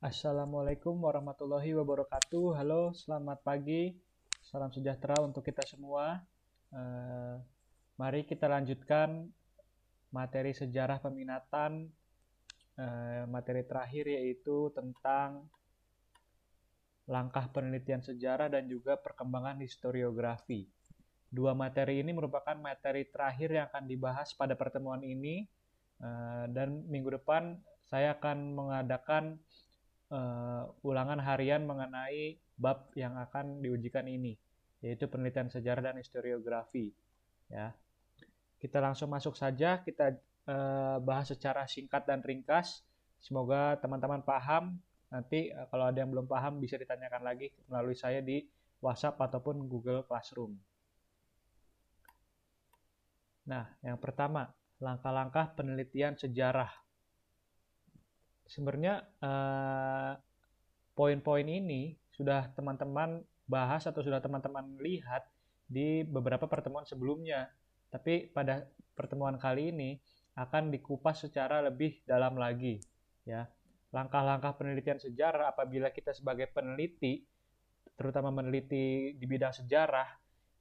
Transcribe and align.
Assalamualaikum 0.00 0.96
warahmatullahi 0.96 1.76
wabarakatuh. 1.76 2.56
Halo, 2.56 2.96
selamat 2.96 3.44
pagi. 3.44 3.92
Salam 4.40 4.72
sejahtera 4.72 5.12
untuk 5.20 5.44
kita 5.44 5.60
semua. 5.68 6.24
Eh, 6.72 7.36
mari 8.00 8.24
kita 8.24 8.48
lanjutkan 8.48 9.28
materi 10.08 10.56
sejarah 10.56 11.04
peminatan. 11.04 11.92
Eh, 12.80 13.28
materi 13.28 13.60
terakhir 13.60 14.08
yaitu 14.08 14.72
tentang 14.72 15.44
langkah 17.04 17.52
penelitian 17.52 18.00
sejarah 18.00 18.48
dan 18.48 18.72
juga 18.72 18.96
perkembangan 18.96 19.60
historiografi. 19.60 20.64
Dua 21.28 21.52
materi 21.52 22.00
ini 22.00 22.16
merupakan 22.16 22.56
materi 22.56 23.04
terakhir 23.04 23.52
yang 23.52 23.68
akan 23.68 23.84
dibahas 23.84 24.32
pada 24.32 24.56
pertemuan 24.56 25.04
ini, 25.04 25.44
eh, 26.00 26.44
dan 26.48 26.88
minggu 26.88 27.20
depan 27.20 27.60
saya 27.84 28.16
akan 28.16 28.56
mengadakan 28.56 29.36
uh, 30.10 30.68
ulangan 30.82 31.22
harian 31.22 31.64
mengenai 31.64 32.36
bab 32.58 32.90
yang 32.98 33.16
akan 33.16 33.62
diujikan 33.64 34.04
ini, 34.04 34.36
yaitu 34.84 35.06
penelitian 35.06 35.48
sejarah 35.48 35.90
dan 35.90 35.96
historiografi. 35.96 36.92
Ya, 37.50 37.74
kita 38.60 38.78
langsung 38.82 39.10
masuk 39.10 39.34
saja. 39.38 39.80
Kita 39.80 40.14
uh, 40.50 40.98
bahas 41.00 41.30
secara 41.30 41.64
singkat 41.64 42.04
dan 42.04 42.20
ringkas. 42.20 42.84
Semoga 43.22 43.78
teman-teman 43.80 44.20
paham. 44.20 44.76
Nanti 45.10 45.50
uh, 45.50 45.66
kalau 45.70 45.88
ada 45.88 45.98
yang 46.02 46.10
belum 46.12 46.28
paham 46.28 46.60
bisa 46.60 46.76
ditanyakan 46.76 47.22
lagi 47.24 47.50
melalui 47.66 47.96
saya 47.96 48.20
di 48.20 48.44
WhatsApp 48.84 49.18
ataupun 49.18 49.66
Google 49.66 50.04
Classroom. 50.04 50.56
Nah, 53.48 53.66
yang 53.82 53.98
pertama, 53.98 54.46
langkah-langkah 54.78 55.58
penelitian 55.58 56.14
sejarah 56.14 56.70
sebenarnya 58.50 59.06
uh, 59.22 60.18
poin-poin 60.98 61.46
ini 61.46 61.94
sudah 62.10 62.50
teman-teman 62.58 63.22
bahas 63.46 63.86
atau 63.86 64.02
sudah 64.02 64.18
teman-teman 64.18 64.74
lihat 64.82 65.24
di 65.70 66.02
beberapa 66.02 66.50
pertemuan 66.50 66.82
sebelumnya. 66.82 67.46
Tapi 67.94 68.34
pada 68.34 68.66
pertemuan 68.98 69.38
kali 69.38 69.70
ini 69.70 69.90
akan 70.34 70.74
dikupas 70.74 71.22
secara 71.22 71.62
lebih 71.62 72.02
dalam 72.06 72.34
lagi, 72.38 72.82
ya. 73.26 73.46
Langkah-langkah 73.90 74.54
penelitian 74.54 75.02
sejarah 75.02 75.50
apabila 75.50 75.90
kita 75.90 76.14
sebagai 76.14 76.46
peneliti 76.46 77.26
terutama 77.98 78.30
meneliti 78.30 79.18
di 79.18 79.26
bidang 79.26 79.50
sejarah, 79.50 80.06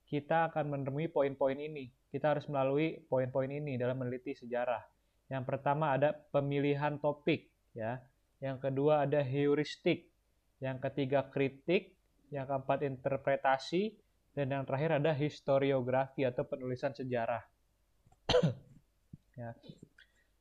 kita 0.09 0.49
akan 0.49 0.73
menemui 0.73 1.13
poin-poin 1.13 1.55
ini. 1.55 1.93
Kita 2.09 2.33
harus 2.33 2.49
melalui 2.49 2.97
poin-poin 3.05 3.47
ini 3.53 3.77
dalam 3.77 4.01
meneliti 4.01 4.33
sejarah. 4.33 4.81
Yang 5.29 5.43
pertama 5.45 5.93
ada 5.93 6.09
pemilihan 6.33 6.97
topik 6.97 7.58
ya. 7.79 8.03
Yang 8.43 8.57
kedua 8.67 9.07
ada 9.07 9.23
heuristik, 9.23 10.11
yang 10.59 10.79
ketiga 10.83 11.27
kritik, 11.31 11.95
yang 12.31 12.47
keempat 12.47 12.83
interpretasi, 12.83 13.95
dan 14.35 14.51
yang 14.51 14.63
terakhir 14.67 14.99
ada 14.99 15.11
historiografi 15.15 16.23
atau 16.27 16.43
penulisan 16.47 16.91
sejarah. 16.91 17.43
ya. 19.39 19.55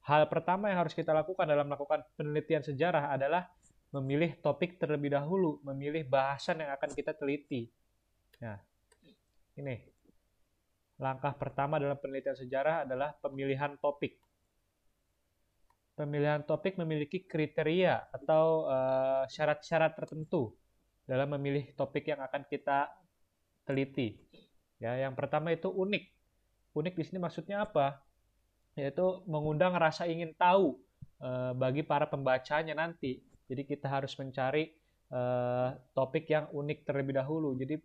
Hal 0.06 0.30
pertama 0.30 0.70
yang 0.70 0.86
harus 0.86 0.94
kita 0.94 1.10
lakukan 1.14 1.44
dalam 1.46 1.68
melakukan 1.68 2.06
penelitian 2.14 2.64
sejarah 2.64 3.12
adalah 3.12 3.50
memilih 3.92 4.36
topik 4.40 4.76
terlebih 4.76 5.12
dahulu, 5.12 5.60
memilih 5.64 6.06
bahasan 6.06 6.60
yang 6.60 6.70
akan 6.76 6.90
kita 6.92 7.16
teliti. 7.16 7.68
Nah, 8.40 8.56
ini 9.58 9.74
langkah 10.98 11.34
pertama 11.34 11.82
dalam 11.82 11.98
penelitian 11.98 12.36
sejarah 12.36 12.86
adalah 12.86 13.14
pemilihan 13.18 13.74
topik 13.78 14.27
pemilihan 15.98 16.46
topik 16.46 16.78
memiliki 16.78 17.26
kriteria 17.26 18.14
atau 18.14 18.70
eh, 18.70 19.22
syarat-syarat 19.26 19.92
uh, 19.92 19.96
tertentu 19.98 20.54
dalam 21.02 21.34
memilih 21.34 21.74
topik 21.74 22.06
yang 22.06 22.22
akan 22.22 22.46
kita 22.46 22.86
teliti. 23.66 24.14
Ya, 24.78 24.94
yang 24.94 25.18
pertama 25.18 25.50
itu 25.50 25.66
unik. 25.66 26.04
Unik 26.78 26.94
di 26.94 27.02
sini 27.02 27.18
maksudnya 27.18 27.66
apa? 27.66 27.98
Yaitu 28.78 29.26
mengundang 29.26 29.74
rasa 29.74 30.06
ingin 30.06 30.30
tahu 30.38 30.78
uh, 31.18 31.50
bagi 31.58 31.82
para 31.82 32.06
pembacanya 32.06 32.78
nanti. 32.78 33.18
Jadi 33.50 33.66
kita 33.66 33.90
harus 33.90 34.14
mencari 34.14 34.70
uh, 35.10 35.74
topik 35.98 36.30
yang 36.30 36.46
unik 36.54 36.86
terlebih 36.86 37.18
dahulu. 37.18 37.58
Jadi 37.58 37.80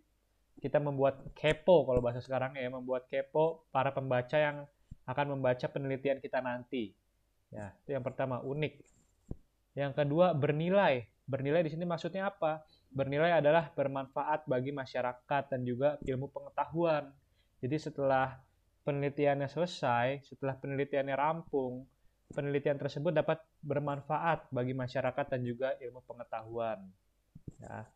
kita 0.62 0.78
membuat 0.78 1.34
kepo 1.34 1.82
kalau 1.82 1.98
bahasa 1.98 2.22
sekarang 2.22 2.54
ya, 2.54 2.70
membuat 2.70 3.10
kepo 3.10 3.66
para 3.74 3.90
pembaca 3.90 4.38
yang 4.38 4.62
akan 5.04 5.36
membaca 5.36 5.66
penelitian 5.66 6.22
kita 6.22 6.38
nanti. 6.38 6.94
Ya, 7.54 7.70
itu 7.86 7.94
yang 7.94 8.02
pertama, 8.02 8.42
unik. 8.42 8.82
Yang 9.78 9.92
kedua, 9.94 10.34
bernilai. 10.34 11.06
Bernilai 11.24 11.62
di 11.62 11.70
sini 11.70 11.86
maksudnya 11.86 12.28
apa? 12.28 12.66
Bernilai 12.90 13.38
adalah 13.38 13.70
bermanfaat 13.70 14.50
bagi 14.50 14.74
masyarakat 14.74 15.42
dan 15.54 15.60
juga 15.62 15.96
ilmu 16.02 16.28
pengetahuan. 16.34 17.14
Jadi 17.62 17.76
setelah 17.78 18.42
penelitiannya 18.84 19.48
selesai, 19.48 20.26
setelah 20.26 20.58
penelitiannya 20.58 21.16
rampung, 21.16 21.86
penelitian 22.34 22.76
tersebut 22.76 23.14
dapat 23.14 23.40
bermanfaat 23.62 24.50
bagi 24.50 24.74
masyarakat 24.76 25.26
dan 25.30 25.40
juga 25.40 25.78
ilmu 25.78 26.02
pengetahuan. 26.04 26.82
Ya. 27.62 27.88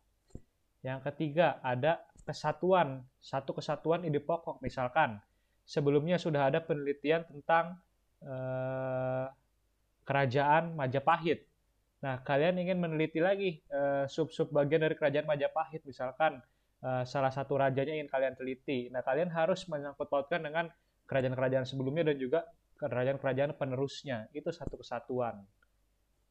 Yang 0.79 0.99
ketiga, 1.11 1.59
ada 1.59 1.99
kesatuan, 2.23 3.03
satu 3.19 3.51
kesatuan 3.51 4.07
ide 4.07 4.23
pokok. 4.23 4.63
Misalkan, 4.63 5.19
sebelumnya 5.67 6.15
sudah 6.17 6.47
ada 6.47 6.63
penelitian 6.63 7.27
tentang 7.27 7.77
eh, 8.23 9.25
kerajaan 10.09 10.73
Majapahit. 10.73 11.45
Nah, 12.01 12.17
kalian 12.25 12.57
ingin 12.57 12.81
meneliti 12.81 13.21
lagi 13.21 13.61
uh, 13.69 14.09
sub-sub 14.09 14.49
bagian 14.49 14.81
dari 14.81 14.97
kerajaan 14.97 15.29
Majapahit, 15.29 15.85
misalkan 15.85 16.41
uh, 16.81 17.05
salah 17.05 17.29
satu 17.29 17.61
rajanya 17.61 17.93
ingin 17.93 18.09
kalian 18.09 18.33
teliti. 18.33 18.89
Nah, 18.89 19.05
kalian 19.05 19.29
harus 19.29 19.69
menyangkut 19.69 20.09
pautkan 20.09 20.41
dengan 20.41 20.65
kerajaan-kerajaan 21.05 21.69
sebelumnya 21.69 22.09
dan 22.09 22.17
juga 22.17 22.49
kerajaan-kerajaan 22.81 23.53
penerusnya. 23.53 24.25
Itu 24.33 24.49
satu 24.49 24.81
kesatuan. 24.81 25.45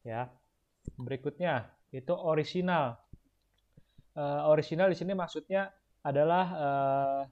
Ya. 0.02 0.26
Berikutnya, 0.98 1.70
itu 1.94 2.10
original. 2.16 2.98
Uh, 4.18 4.50
original 4.50 4.90
di 4.90 4.98
sini 4.98 5.14
maksudnya 5.14 5.70
adalah 6.02 6.44
uh, 6.58 7.22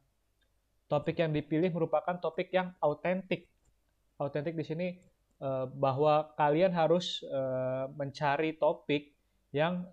topik 0.86 1.18
yang 1.18 1.34
dipilih 1.34 1.74
merupakan 1.74 2.14
topik 2.22 2.54
yang 2.54 2.70
autentik. 2.78 3.50
Autentik 4.20 4.54
di 4.54 4.62
sini 4.62 4.86
Eh, 5.36 5.66
bahwa 5.68 6.32
kalian 6.32 6.72
harus 6.72 7.20
uh, 7.28 7.92
mencari 7.92 8.56
topik 8.56 9.12
yang 9.52 9.84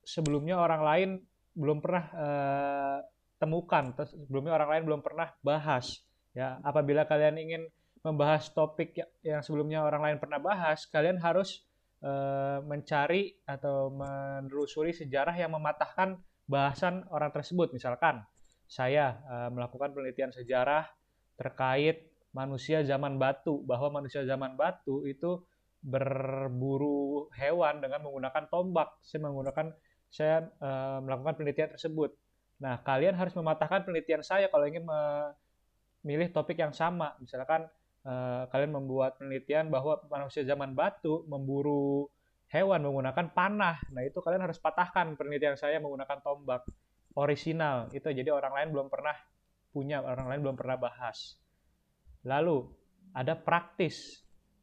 sebelumnya 0.00 0.56
orang 0.56 0.80
lain 0.80 1.10
belum 1.52 1.84
pernah 1.84 2.04
uh, 2.16 2.98
temukan, 3.36 3.92
sebelumnya 4.08 4.56
orang 4.56 4.70
lain 4.72 4.82
belum 4.88 5.00
pernah 5.04 5.36
bahas. 5.44 6.00
Ya, 6.32 6.64
apabila 6.64 7.04
kalian 7.04 7.36
ingin 7.36 7.62
membahas 8.00 8.48
topik 8.56 8.96
ya, 8.96 9.04
yang 9.20 9.44
sebelumnya 9.44 9.84
orang 9.84 10.00
lain 10.00 10.16
pernah 10.16 10.40
bahas, 10.40 10.88
kalian 10.88 11.20
harus 11.20 11.64
mencari 12.64 13.36
atau 13.44 13.92
menelusuri 13.92 14.96
sejarah 14.96 15.36
yang 15.36 15.52
mematahkan 15.52 16.16
bahasan 16.48 17.04
orang 17.12 17.28
tersebut. 17.28 17.76
Misalkan 17.76 18.24
saya 18.64 19.20
melakukan 19.52 19.92
penelitian 19.92 20.32
sejarah 20.32 20.88
terkait 21.36 22.09
manusia 22.30 22.86
zaman 22.86 23.18
batu 23.18 23.62
bahwa 23.66 24.02
manusia 24.02 24.22
zaman 24.22 24.54
batu 24.54 25.02
itu 25.06 25.42
berburu 25.80 27.26
hewan 27.34 27.80
dengan 27.80 28.04
menggunakan 28.04 28.46
tombak. 28.52 29.00
Saya 29.00 29.20
menggunakan 29.26 29.66
saya 30.10 30.36
uh, 30.60 30.98
melakukan 31.02 31.40
penelitian 31.40 31.70
tersebut. 31.74 32.14
Nah, 32.60 32.84
kalian 32.84 33.16
harus 33.16 33.32
mematahkan 33.32 33.88
penelitian 33.88 34.20
saya 34.20 34.52
kalau 34.52 34.68
ingin 34.68 34.84
memilih 34.84 36.28
topik 36.30 36.60
yang 36.60 36.76
sama. 36.76 37.16
Misalkan 37.22 37.64
uh, 38.04 38.44
kalian 38.52 38.76
membuat 38.76 39.16
penelitian 39.16 39.72
bahwa 39.72 39.96
manusia 40.12 40.44
zaman 40.44 40.76
batu 40.76 41.24
memburu 41.24 42.12
hewan 42.52 42.84
menggunakan 42.84 43.32
panah. 43.32 43.80
Nah, 43.94 44.02
itu 44.04 44.20
kalian 44.20 44.44
harus 44.44 44.60
patahkan 44.60 45.16
penelitian 45.16 45.56
saya 45.56 45.80
menggunakan 45.80 46.20
tombak 46.20 46.68
orisinal. 47.16 47.88
Itu 47.96 48.12
jadi 48.12 48.28
orang 48.28 48.52
lain 48.52 48.68
belum 48.76 48.88
pernah 48.92 49.16
punya, 49.72 50.02
orang 50.04 50.28
lain 50.28 50.40
belum 50.44 50.56
pernah 50.58 50.76
bahas. 50.76 51.40
Lalu 52.24 52.68
ada 53.16 53.36
praktis. 53.38 54.20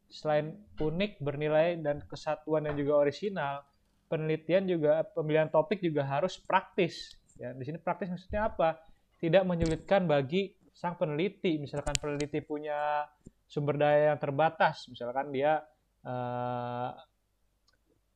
Selain 0.07 0.55
unik, 0.79 1.19
bernilai, 1.19 1.83
dan 1.83 1.99
kesatuan 2.07 2.63
yang 2.63 2.79
juga 2.79 3.03
orisinal, 3.03 3.67
penelitian 4.07 4.63
juga 4.63 5.03
pemilihan 5.03 5.51
topik 5.51 5.83
juga 5.83 6.07
harus 6.07 6.39
praktis. 6.39 7.19
Ya, 7.35 7.51
di 7.51 7.63
sini 7.67 7.77
praktis 7.77 8.07
maksudnya 8.07 8.47
apa? 8.47 8.79
Tidak 9.19 9.43
menyulitkan 9.43 10.07
bagi 10.07 10.55
sang 10.71 10.95
peneliti. 10.95 11.59
Misalkan 11.59 11.91
peneliti 11.99 12.39
punya 12.39 13.03
sumber 13.47 13.79
daya 13.79 14.13
yang 14.13 14.19
terbatas, 14.19 14.87
misalkan 14.91 15.31
dia 15.31 15.63
uh, 16.03 16.91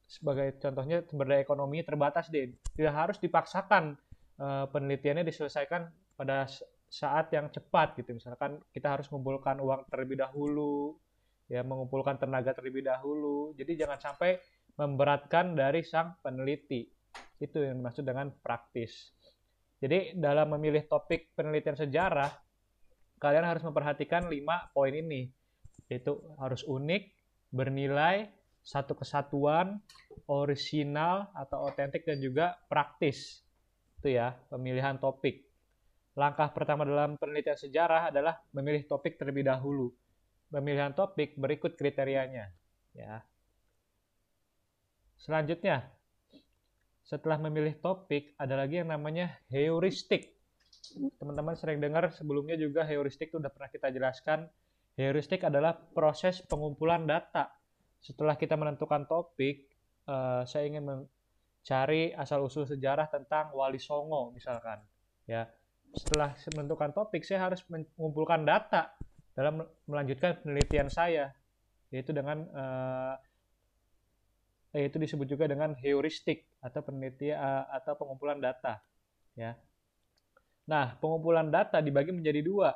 sebagai 0.07 0.59
contohnya 0.59 1.07
sumber 1.07 1.27
daya 1.31 1.41
ekonomi 1.43 1.83
terbatas 1.87 2.27
deh, 2.27 2.51
tidak 2.75 2.93
harus 2.95 3.17
dipaksakan 3.23 3.95
uh, 4.39 4.67
penelitiannya 4.67 5.23
diselesaikan 5.23 5.87
pada 6.19 6.51
saat 6.91 7.31
yang 7.31 7.47
cepat 7.47 7.95
gitu 7.95 8.11
misalkan 8.19 8.59
kita 8.75 8.99
harus 8.99 9.07
mengumpulkan 9.07 9.63
uang 9.63 9.87
terlebih 9.87 10.19
dahulu 10.19 10.99
ya 11.47 11.63
mengumpulkan 11.63 12.19
tenaga 12.19 12.51
terlebih 12.51 12.83
dahulu 12.83 13.55
jadi 13.55 13.87
jangan 13.87 14.11
sampai 14.11 14.43
memberatkan 14.79 15.53
dari 15.57 15.83
sang 15.83 16.17
peneliti. 16.25 16.87
Itu 17.41 17.61
yang 17.61 17.81
dimaksud 17.81 18.05
dengan 18.05 18.33
praktis. 18.41 19.13
Jadi 19.81 20.13
dalam 20.13 20.53
memilih 20.57 20.85
topik 20.85 21.33
penelitian 21.33 21.73
sejarah, 21.73 22.29
kalian 23.17 23.45
harus 23.45 23.65
memperhatikan 23.65 24.29
lima 24.29 24.69
poin 24.73 24.93
ini, 24.93 25.29
yaitu 25.89 26.21
harus 26.37 26.61
unik, 26.65 27.09
bernilai, 27.49 28.29
satu 28.61 28.93
kesatuan, 28.93 29.81
orisinal 30.29 31.33
atau 31.33 31.65
otentik 31.65 32.05
dan 32.05 32.21
juga 32.21 32.61
praktis. 32.69 33.41
Itu 34.01 34.13
ya, 34.13 34.37
pemilihan 34.53 35.01
topik. 35.01 35.49
Langkah 36.17 36.51
pertama 36.51 36.83
dalam 36.83 37.15
penelitian 37.15 37.55
sejarah 37.55 38.11
adalah 38.11 38.39
memilih 38.51 38.83
topik 38.87 39.15
terlebih 39.15 39.47
dahulu. 39.47 39.91
Pemilihan 40.51 40.91
topik 40.91 41.39
berikut 41.39 41.79
kriterianya, 41.79 42.51
ya. 42.91 43.23
Selanjutnya, 45.15 45.87
setelah 47.07 47.39
memilih 47.39 47.79
topik, 47.79 48.35
ada 48.35 48.59
lagi 48.59 48.83
yang 48.83 48.91
namanya 48.91 49.31
heuristik. 49.47 50.35
Teman-teman 51.21 51.55
sering 51.55 51.79
dengar 51.79 52.11
sebelumnya 52.11 52.59
juga 52.59 52.83
heuristik 52.83 53.31
itu 53.31 53.39
sudah 53.39 53.53
pernah 53.53 53.71
kita 53.71 53.87
jelaskan. 53.95 54.51
Heuristik 54.99 55.47
adalah 55.47 55.71
proses 55.95 56.43
pengumpulan 56.43 57.07
data 57.07 57.47
setelah 58.01 58.33
kita 58.33 58.57
menentukan 58.57 59.05
topik, 59.05 59.69
uh, 60.09 60.41
saya 60.49 60.65
ingin 60.65 60.83
mencari 60.89 62.17
asal-usul 62.17 62.65
sejarah 62.65 63.07
tentang 63.13 63.53
Wali 63.53 63.77
Songo 63.77 64.33
misalkan. 64.33 64.81
Ya, 65.29 65.45
setelah 65.95 66.35
menentukan 66.55 66.91
topik, 66.95 67.23
saya 67.27 67.51
harus 67.51 67.63
mengumpulkan 67.67 68.47
data 68.47 68.95
dalam 69.35 69.63
melanjutkan 69.87 70.39
penelitian 70.43 70.87
saya, 70.87 71.31
yaitu 71.91 72.11
dengan 72.15 72.47
uh, 72.51 73.15
yaitu 74.71 74.99
disebut 74.99 75.27
juga 75.27 75.51
dengan 75.51 75.75
heuristik 75.75 76.47
atau 76.63 76.79
penelitian 76.79 77.35
uh, 77.35 77.65
atau 77.75 77.99
pengumpulan 77.99 78.39
data. 78.39 78.79
Ya. 79.35 79.59
Nah, 80.67 80.95
pengumpulan 80.99 81.51
data 81.51 81.83
dibagi 81.83 82.15
menjadi 82.15 82.39
dua 82.39 82.71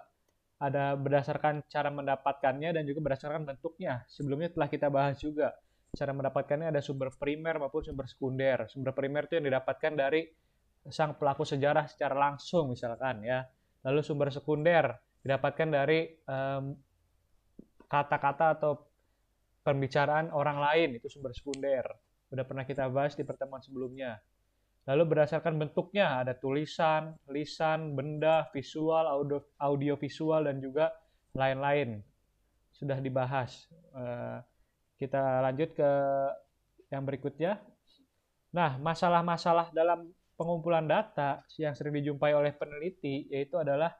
ada 0.60 0.96
berdasarkan 0.96 1.68
cara 1.68 1.92
mendapatkannya 1.92 2.76
dan 2.76 2.84
juga 2.88 3.00
berdasarkan 3.12 3.44
bentuknya. 3.44 4.08
Sebelumnya 4.08 4.52
telah 4.52 4.68
kita 4.72 4.88
bahas 4.88 5.20
juga. 5.20 5.52
Cara 5.96 6.12
mendapatkannya 6.12 6.72
ada 6.76 6.84
sumber 6.84 7.12
primer 7.16 7.60
maupun 7.60 7.84
sumber 7.84 8.08
sekunder. 8.08 8.68
Sumber 8.68 8.92
primer 8.92 9.28
itu 9.28 9.40
yang 9.40 9.48
didapatkan 9.48 9.96
dari 9.96 10.28
sang 10.90 11.18
pelaku 11.18 11.48
sejarah 11.48 11.90
secara 11.90 12.14
langsung 12.14 12.74
misalkan 12.74 13.26
ya. 13.26 13.46
Lalu 13.86 14.02
sumber 14.02 14.30
sekunder 14.34 14.94
didapatkan 15.22 15.70
dari 15.70 16.10
kata-kata 17.86 18.46
um, 18.50 18.56
atau 18.58 18.72
pembicaraan 19.66 20.30
orang 20.30 20.62
lain 20.62 21.02
itu 21.02 21.10
sumber 21.10 21.34
sekunder. 21.34 21.86
Sudah 22.30 22.46
pernah 22.46 22.66
kita 22.66 22.86
bahas 22.90 23.18
di 23.18 23.26
pertemuan 23.26 23.62
sebelumnya. 23.62 24.22
Lalu 24.86 25.18
berdasarkan 25.18 25.58
bentuknya 25.58 26.22
ada 26.22 26.38
tulisan, 26.38 27.18
lisan, 27.34 27.98
benda, 27.98 28.46
visual, 28.54 29.10
audio, 29.10 29.42
audio 29.58 29.98
visual 29.98 30.46
dan 30.46 30.62
juga 30.62 30.94
lain-lain. 31.34 32.06
Sudah 32.70 33.02
dibahas. 33.02 33.66
Eh, 33.98 34.38
kita 35.02 35.42
lanjut 35.42 35.74
ke 35.74 35.92
yang 36.94 37.02
berikutnya. 37.02 37.58
Nah, 38.54 38.78
masalah-masalah 38.78 39.74
dalam 39.74 40.14
pengumpulan 40.36 40.86
data 40.86 41.44
yang 41.60 41.74
sering 41.74 41.96
dijumpai 42.00 42.36
oleh 42.36 42.52
peneliti 42.56 43.28
yaitu 43.32 43.56
adalah 43.60 43.92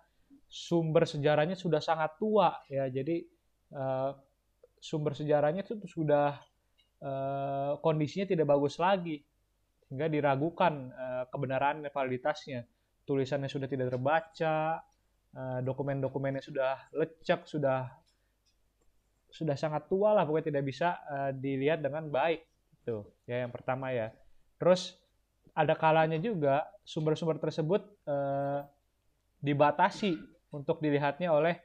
sumber 0.46 1.08
sejarahnya 1.08 1.56
sudah 1.56 1.80
sangat 1.80 2.16
tua 2.20 2.54
ya. 2.70 2.88
Jadi 2.92 3.24
eh, 3.72 4.12
sumber 4.80 5.16
sejarahnya 5.16 5.64
itu 5.66 5.80
sudah 5.88 6.36
eh, 7.02 7.74
kondisinya 7.80 8.28
tidak 8.28 8.48
bagus 8.52 8.78
lagi 8.78 9.24
sehingga 9.86 10.10
diragukan 10.10 10.90
uh, 10.92 11.24
kebenaran 11.30 11.86
dan 11.86 11.94
validitasnya. 11.94 12.66
Tulisannya 13.06 13.46
sudah 13.46 13.70
tidak 13.70 13.94
terbaca, 13.94 14.82
uh, 15.38 15.60
dokumen-dokumennya 15.62 16.42
sudah 16.42 16.90
lecek, 16.90 17.46
sudah 17.46 17.86
sudah 19.36 19.56
sangat 19.60 19.92
tua 19.92 20.16
lah 20.16 20.24
pokoknya 20.24 20.48
tidak 20.56 20.64
bisa 20.64 20.96
uh, 21.12 21.32
dilihat 21.36 21.84
dengan 21.84 22.08
baik 22.08 22.48
itu 22.72 23.04
ya 23.28 23.44
yang 23.44 23.52
pertama 23.52 23.92
ya 23.92 24.16
terus 24.56 24.96
ada 25.56 25.74
kalanya 25.80 26.20
juga 26.20 26.68
sumber-sumber 26.84 27.40
tersebut 27.40 27.82
uh, 28.06 28.68
dibatasi 29.40 30.20
untuk 30.52 30.84
dilihatnya 30.84 31.32
oleh 31.32 31.56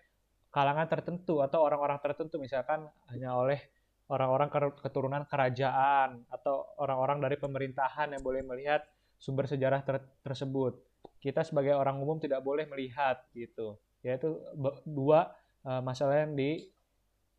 kalangan 0.50 0.86
tertentu 0.86 1.42
atau 1.42 1.62
orang-orang 1.62 1.98
tertentu 2.02 2.38
misalkan 2.38 2.86
hanya 3.10 3.34
oleh 3.34 3.58
orang-orang 4.10 4.50
keturunan 4.82 5.22
kerajaan 5.26 6.26
atau 6.26 6.74
orang-orang 6.82 7.22
dari 7.22 7.38
pemerintahan 7.38 8.10
yang 8.10 8.22
boleh 8.22 8.42
melihat 8.42 8.82
sumber 9.14 9.46
sejarah 9.46 9.86
ter 9.86 10.02
tersebut. 10.26 10.74
Kita 11.22 11.46
sebagai 11.46 11.78
orang 11.78 12.02
umum 12.02 12.18
tidak 12.18 12.42
boleh 12.42 12.66
melihat 12.66 13.22
gitu. 13.30 13.78
Yaitu 14.02 14.34
dua 14.82 15.30
uh, 15.62 15.78
masalah 15.84 16.26
yang 16.26 16.34
di 16.34 16.66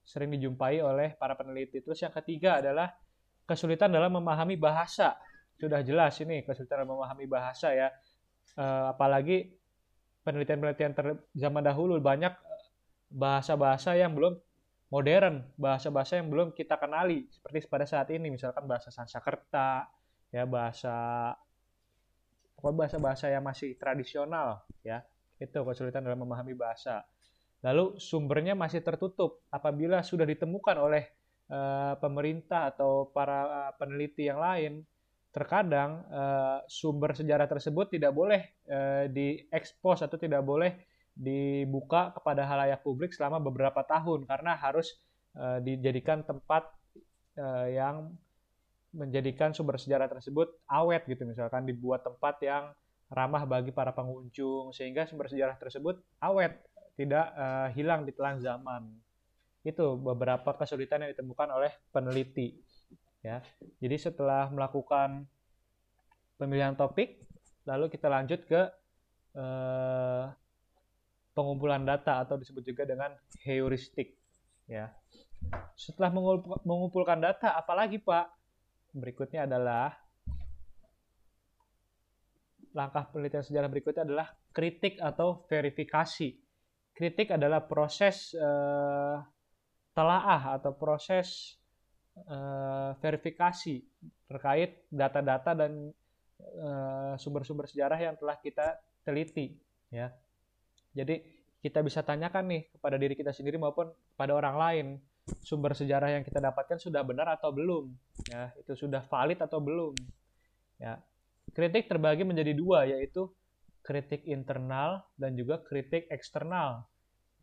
sering 0.07 0.31
dijumpai 0.31 0.79
oleh 0.79 1.13
para 1.19 1.35
peneliti. 1.35 1.83
Terus 1.83 1.99
yang 1.99 2.15
ketiga 2.15 2.63
adalah 2.63 2.95
kesulitan 3.43 3.91
dalam 3.91 4.15
memahami 4.15 4.55
bahasa. 4.55 5.19
Sudah 5.61 5.85
jelas 5.85 6.17
ini 6.17 6.41
kesulitan 6.41 6.89
memahami 6.89 7.29
bahasa 7.29 7.69
ya. 7.69 7.93
Uh, 8.57 8.89
apalagi 8.97 9.53
penelitian-penelitian 10.25 11.21
zaman 11.37 11.61
dahulu 11.61 12.01
banyak 12.01 12.33
eh, 12.33 12.63
bahasa-bahasa 13.13 13.93
yang 13.93 14.17
belum 14.17 14.41
modern, 14.89 15.45
bahasa-bahasa 15.55 16.17
yang 16.17 16.33
belum 16.33 16.57
kita 16.57 16.81
kenali 16.81 17.29
seperti 17.29 17.69
pada 17.69 17.85
saat 17.85 18.09
ini 18.09 18.33
misalkan 18.33 18.65
bahasa 18.65 18.89
Sanskerta, 18.89 19.85
ya 20.33 20.49
bahasa 20.49 21.31
bahasa-bahasa 22.61 23.29
yang 23.29 23.45
masih 23.45 23.77
tradisional 23.77 24.65
ya. 24.81 25.05
Itu 25.37 25.61
kesulitan 25.61 26.05
dalam 26.05 26.25
memahami 26.25 26.57
bahasa. 26.57 27.05
Lalu 27.61 28.01
sumbernya 28.01 28.57
masih 28.57 28.81
tertutup 28.81 29.45
apabila 29.53 30.01
sudah 30.01 30.25
ditemukan 30.25 30.77
oleh 30.81 31.05
uh, 31.53 31.93
pemerintah 32.01 32.73
atau 32.73 33.09
para 33.13 33.69
peneliti 33.77 34.25
yang 34.25 34.41
lain 34.41 34.81
terkadang 35.31 36.03
uh, 36.11 36.59
sumber 36.67 37.15
sejarah 37.15 37.47
tersebut 37.47 37.87
tidak 37.87 38.11
boleh 38.11 38.51
uh, 38.67 39.07
diekspos 39.07 40.03
atau 40.03 40.19
tidak 40.19 40.43
boleh 40.43 40.75
dibuka 41.15 42.11
kepada 42.11 42.43
halayak 42.43 42.83
publik 42.83 43.15
selama 43.15 43.39
beberapa 43.39 43.83
tahun 43.87 44.27
karena 44.27 44.59
harus 44.59 44.99
uh, 45.39 45.63
dijadikan 45.63 46.23
tempat 46.27 46.67
uh, 47.39 47.67
yang 47.67 48.11
menjadikan 48.91 49.55
sumber 49.55 49.79
sejarah 49.79 50.11
tersebut 50.11 50.51
awet 50.67 51.07
gitu 51.07 51.23
misalkan 51.23 51.63
dibuat 51.63 52.03
tempat 52.03 52.35
yang 52.43 52.75
ramah 53.07 53.47
bagi 53.47 53.71
para 53.71 53.95
pengunjung 53.95 54.75
sehingga 54.75 55.07
sumber 55.07 55.31
sejarah 55.31 55.55
tersebut 55.55 55.99
awet 56.19 56.59
tidak 56.95 57.31
uh, 57.35 57.67
hilang 57.71 58.03
di 58.03 58.11
telan 58.15 58.39
zaman. 58.43 58.87
Itu 59.61 59.97
beberapa 59.97 60.57
kesulitan 60.57 61.05
yang 61.05 61.11
ditemukan 61.13 61.47
oleh 61.53 61.71
peneliti 61.93 62.57
ya 63.21 63.41
jadi 63.77 63.95
setelah 63.97 64.49
melakukan 64.49 65.29
pemilihan 66.41 66.73
topik 66.73 67.21
lalu 67.69 67.89
kita 67.93 68.09
lanjut 68.09 68.41
ke 68.49 68.61
uh, 69.37 70.25
pengumpulan 71.31 71.85
data 71.85 72.21
atau 72.21 72.35
disebut 72.35 72.63
juga 72.65 72.83
dengan 72.83 73.13
heuristik 73.47 74.19
ya. 74.67 74.91
Setelah 75.73 76.13
mengumpulkan 76.63 77.17
data 77.17 77.57
apalagi 77.57 77.97
Pak? 77.97 78.27
Berikutnya 78.91 79.47
adalah 79.47 79.95
langkah 82.71 83.07
penelitian 83.11 83.43
sejarah 83.43 83.67
berikutnya 83.71 84.03
adalah 84.07 84.27
kritik 84.51 84.99
atau 84.99 85.43
verifikasi. 85.47 86.39
Kritik 86.91 87.33
adalah 87.35 87.63
proses 87.65 88.35
uh, 88.35 89.19
telaah 89.95 90.59
atau 90.59 90.75
proses 90.75 91.55
uh, 92.27 92.91
verifikasi 92.99 93.81
terkait 94.31 94.87
data-data 94.87 95.51
dan 95.51 95.91
eh, 96.39 97.13
sumber-sumber 97.19 97.67
sejarah 97.67 97.99
yang 97.99 98.15
telah 98.15 98.39
kita 98.39 98.79
teliti 99.03 99.51
ya. 99.91 100.07
Jadi 100.95 101.19
kita 101.59 101.83
bisa 101.83 101.99
tanyakan 101.99 102.47
nih 102.47 102.61
kepada 102.71 102.95
diri 102.95 103.13
kita 103.13 103.35
sendiri 103.35 103.59
maupun 103.59 103.91
kepada 104.15 104.31
orang 104.39 104.55
lain 104.55 104.85
sumber 105.43 105.75
sejarah 105.75 106.15
yang 106.15 106.23
kita 106.23 106.39
dapatkan 106.39 106.79
sudah 106.79 107.03
benar 107.03 107.27
atau 107.35 107.51
belum 107.51 107.91
ya. 108.31 108.55
Itu 108.55 108.79
sudah 108.79 109.03
valid 109.03 109.43
atau 109.43 109.59
belum 109.59 109.93
ya. 110.79 110.95
Kritik 111.51 111.91
terbagi 111.91 112.23
menjadi 112.23 112.55
dua 112.55 112.87
yaitu 112.87 113.27
kritik 113.83 114.23
internal 114.23 115.03
dan 115.19 115.35
juga 115.35 115.59
kritik 115.59 116.07
eksternal 116.07 116.87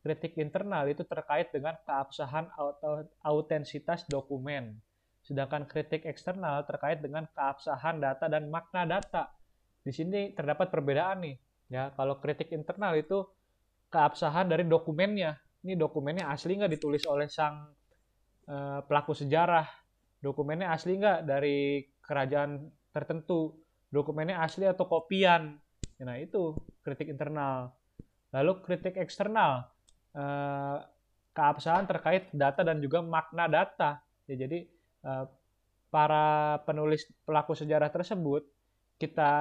kritik 0.00 0.38
internal 0.38 0.86
itu 0.86 1.02
terkait 1.02 1.50
dengan 1.50 1.74
keabsahan 1.82 2.48
atau 2.54 3.04
autentisitas 3.22 4.06
dokumen. 4.06 4.78
Sedangkan 5.26 5.68
kritik 5.68 6.08
eksternal 6.08 6.64
terkait 6.64 7.02
dengan 7.04 7.28
keabsahan 7.28 8.00
data 8.00 8.30
dan 8.30 8.48
makna 8.48 8.88
data. 8.88 9.28
Di 9.82 9.92
sini 9.92 10.32
terdapat 10.32 10.72
perbedaan 10.72 11.20
nih 11.26 11.36
ya. 11.68 11.92
Kalau 11.92 12.16
kritik 12.22 12.48
internal 12.54 12.96
itu 12.96 13.26
keabsahan 13.92 14.48
dari 14.48 14.64
dokumennya. 14.64 15.36
Ini 15.66 15.74
dokumennya 15.74 16.30
asli 16.30 16.56
nggak 16.56 16.72
ditulis 16.78 17.04
oleh 17.04 17.28
sang 17.28 17.68
uh, 18.48 18.80
pelaku 18.86 19.12
sejarah? 19.12 19.66
Dokumennya 20.22 20.72
asli 20.72 20.96
nggak 20.96 21.26
dari 21.26 21.84
kerajaan 22.00 22.70
tertentu? 22.94 23.52
Dokumennya 23.88 24.40
asli 24.40 24.64
atau 24.64 24.86
kopian? 24.88 25.58
Nah 26.00 26.16
itu 26.16 26.54
kritik 26.86 27.10
internal. 27.10 27.74
Lalu 28.32 28.60
kritik 28.64 29.00
eksternal 29.00 29.66
eh, 30.16 30.78
keabsahan 31.32 31.86
terkait 31.86 32.30
data 32.34 32.64
dan 32.64 32.80
juga 32.80 33.04
makna 33.04 33.46
data. 33.48 34.00
Ya 34.28 34.36
jadi 34.46 34.64
eh, 35.04 35.24
para 35.88 36.60
penulis 36.68 37.08
pelaku 37.24 37.56
sejarah 37.56 37.88
tersebut 37.88 38.44
kita 39.00 39.32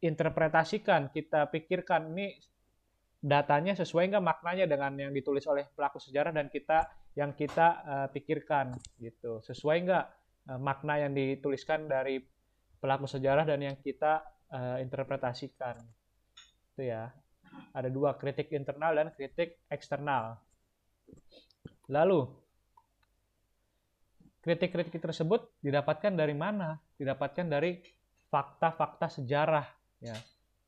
interpretasikan 0.00 1.12
kita 1.12 1.52
pikirkan 1.52 2.16
ini 2.16 2.32
datanya 3.20 3.76
sesuai 3.76 4.08
nggak 4.08 4.24
maknanya 4.24 4.64
dengan 4.64 4.96
yang 4.96 5.12
ditulis 5.12 5.44
oleh 5.44 5.68
pelaku 5.76 6.00
sejarah 6.00 6.32
dan 6.32 6.48
kita 6.48 6.88
yang 7.12 7.36
kita 7.36 7.68
uh, 7.84 8.08
pikirkan 8.08 8.72
gitu. 8.96 9.44
Sesuai 9.44 9.76
nggak 9.84 10.06
makna 10.56 11.04
yang 11.04 11.12
dituliskan 11.12 11.84
dari 11.84 12.16
pelaku 12.80 13.04
sejarah 13.04 13.44
dan 13.44 13.60
yang 13.60 13.76
kita 13.76 14.24
interpretasikan? 14.80 15.76
Itu 16.72 16.88
ya 16.88 17.12
ada 17.74 17.88
dua 17.92 18.16
kritik 18.16 18.50
internal 18.52 18.92
dan 18.96 19.08
kritik 19.14 19.60
eksternal 19.70 20.38
lalu 21.90 22.28
kritik-kritik 24.40 25.02
tersebut 25.02 25.52
didapatkan 25.60 26.16
dari 26.16 26.32
mana 26.32 26.80
didapatkan 26.96 27.44
dari 27.44 27.80
fakta-fakta 28.30 29.10
sejarah 29.20 29.66
ya 30.00 30.16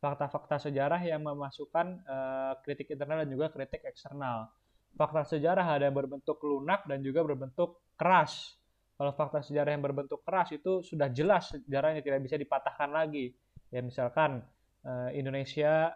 fakta-fakta 0.03 0.67
sejarah 0.67 0.99
yang 1.07 1.23
memasukkan 1.23 2.03
uh, 2.03 2.53
kritik 2.67 2.91
internal 2.91 3.23
dan 3.23 3.31
juga 3.31 3.55
kritik 3.55 3.87
eksternal. 3.87 4.51
Fakta 4.99 5.23
sejarah 5.23 5.63
ada 5.63 5.87
yang 5.87 5.95
berbentuk 5.95 6.43
lunak 6.43 6.83
dan 6.91 6.99
juga 7.07 7.23
berbentuk 7.23 7.79
keras. 7.95 8.59
Kalau 8.99 9.15
fakta 9.15 9.47
sejarah 9.47 9.71
yang 9.71 9.81
berbentuk 9.81 10.27
keras 10.27 10.51
itu 10.51 10.83
sudah 10.83 11.07
jelas 11.15 11.55
sejarahnya 11.55 12.03
tidak 12.03 12.19
bisa 12.27 12.35
dipatahkan 12.35 12.91
lagi. 12.91 13.31
Ya 13.71 13.79
misalkan 13.79 14.43
uh, 14.83 15.09
Indonesia 15.15 15.95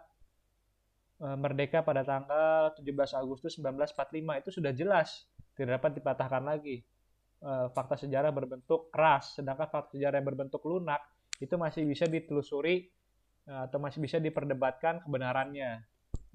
merdeka 1.17 1.81
pada 1.81 2.05
tanggal 2.05 2.69
17 2.77 3.17
Agustus 3.17 3.57
1945 3.57 4.41
itu 4.41 4.49
sudah 4.53 4.69
jelas 4.69 5.25
tidak 5.57 5.81
dapat 5.81 5.97
dipatahkan 5.97 6.43
lagi. 6.45 6.85
fakta 7.73 8.01
sejarah 8.01 8.33
berbentuk 8.33 8.89
keras, 8.89 9.37
sedangkan 9.37 9.69
fakta 9.69 9.93
sejarah 9.93 10.17
yang 10.17 10.25
berbentuk 10.25 10.61
lunak 10.65 10.97
itu 11.37 11.53
masih 11.53 11.85
bisa 11.85 12.09
ditelusuri 12.09 12.89
Eh, 13.47 13.61
atau 13.63 13.79
masih 13.79 14.03
bisa 14.03 14.19
diperdebatkan 14.19 14.99
kebenarannya. 15.07 15.79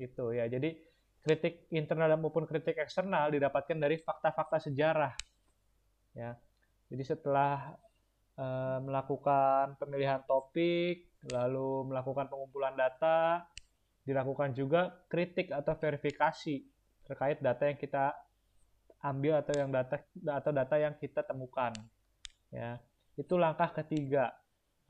Gitu 0.01 0.33
ya. 0.33 0.49
Jadi 0.49 0.81
kritik 1.21 1.69
internal 1.77 2.17
maupun 2.17 2.49
kritik 2.49 2.81
eksternal 2.81 3.29
didapatkan 3.31 3.77
dari 3.77 4.01
fakta-fakta 4.01 4.59
sejarah 4.59 5.15
ya. 6.17 6.35
Jadi 6.89 7.05
setelah 7.05 7.77
melakukan 8.83 9.77
pemilihan 9.77 10.25
topik 10.25 11.05
lalu 11.31 11.85
melakukan 11.93 12.33
pengumpulan 12.33 12.73
data 12.75 13.45
dilakukan 14.03 14.55
juga 14.55 15.07
kritik 15.07 15.55
atau 15.55 15.79
verifikasi 15.79 16.63
terkait 17.07 17.39
data 17.39 17.67
yang 17.67 17.79
kita 17.79 18.15
ambil 19.03 19.43
atau 19.43 19.55
yang 19.59 19.71
data 19.71 19.99
atau 20.31 20.51
data 20.55 20.77
yang 20.79 20.95
kita 20.99 21.23
temukan 21.27 21.75
ya. 22.51 22.79
Itu 23.15 23.37
langkah 23.37 23.71
ketiga. 23.75 24.33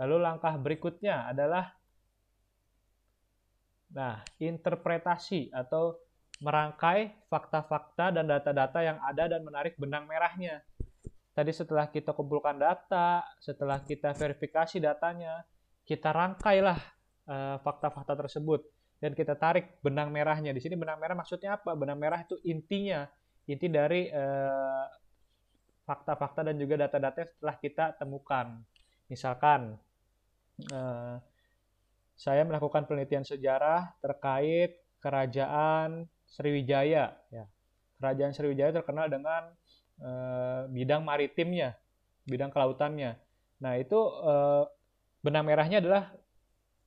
Lalu 0.00 0.16
langkah 0.22 0.54
berikutnya 0.56 1.28
adalah 1.28 1.82
Nah, 3.92 4.24
interpretasi 4.40 5.52
atau 5.52 6.00
merangkai 6.40 7.28
fakta-fakta 7.28 8.10
dan 8.10 8.24
data-data 8.24 8.80
yang 8.80 8.98
ada 9.04 9.28
dan 9.28 9.44
menarik 9.44 9.76
benang 9.76 10.08
merahnya. 10.08 10.64
Tadi 11.32 11.52
setelah 11.52 11.88
kita 11.88 12.16
kumpulkan 12.16 12.56
data, 12.56 13.24
setelah 13.40 13.80
kita 13.84 14.16
verifikasi 14.16 14.80
datanya, 14.80 15.44
kita 15.84 16.12
rangkailah 16.12 16.80
uh, 17.28 17.56
fakta-fakta 17.60 18.16
tersebut 18.26 18.64
dan 19.02 19.18
kita 19.18 19.34
tarik 19.34 19.82
benang 19.82 20.14
merahnya. 20.14 20.54
Di 20.54 20.62
sini 20.62 20.78
benang 20.78 21.02
merah 21.02 21.18
maksudnya 21.18 21.58
apa? 21.58 21.74
Benang 21.74 21.98
merah 21.98 22.22
itu 22.22 22.38
intinya, 22.46 23.02
inti 23.50 23.66
dari 23.66 24.06
uh, 24.14 24.86
fakta-fakta 25.82 26.46
dan 26.46 26.54
juga 26.54 26.86
data-data 26.86 27.26
yang 27.26 27.30
setelah 27.34 27.56
kita 27.58 27.84
temukan. 27.98 28.62
Misalkan 29.10 29.74
uh, 30.70 31.18
saya 32.14 32.46
melakukan 32.46 32.86
penelitian 32.86 33.26
sejarah 33.26 33.98
terkait 33.98 34.78
kerajaan 35.02 36.06
Sriwijaya. 36.30 37.18
Ya. 37.34 37.44
Kerajaan 37.98 38.30
Sriwijaya 38.30 38.70
terkenal 38.70 39.10
dengan 39.10 39.50
e, 39.98 40.10
bidang 40.70 41.02
maritimnya, 41.02 41.74
bidang 42.24 42.54
kelautannya. 42.54 43.18
Nah 43.58 43.72
itu 43.74 43.98
e, 43.98 44.34
benang 45.26 45.44
merahnya 45.50 45.82
adalah 45.82 46.14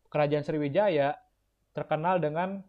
kerajaan 0.08 0.48
Sriwijaya 0.48 1.20
terkenal 1.76 2.24
dengan 2.24 2.64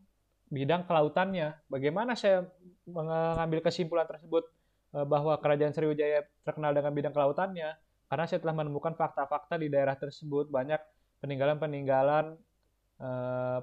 bidang 0.51 0.85
kelautannya. 0.91 1.55
Bagaimana 1.71 2.19
saya 2.19 2.43
mengambil 2.87 3.63
kesimpulan 3.63 4.07
tersebut 4.11 4.47
e, 4.91 4.99
bahwa 5.07 5.39
kerajaan 5.39 5.71
Sriwijaya 5.71 6.27
terkenal 6.43 6.75
dengan 6.75 6.91
bidang 6.91 7.15
kelautannya? 7.15 7.79
Karena 8.07 8.25
saya 8.27 8.43
telah 8.43 8.55
menemukan 8.59 8.99
fakta-fakta 8.99 9.59
di 9.59 9.71
daerah 9.71 9.95
tersebut 9.95 10.51
banyak 10.51 10.79
peninggalan-peninggalan 11.23 12.39
Eh, 12.97 13.59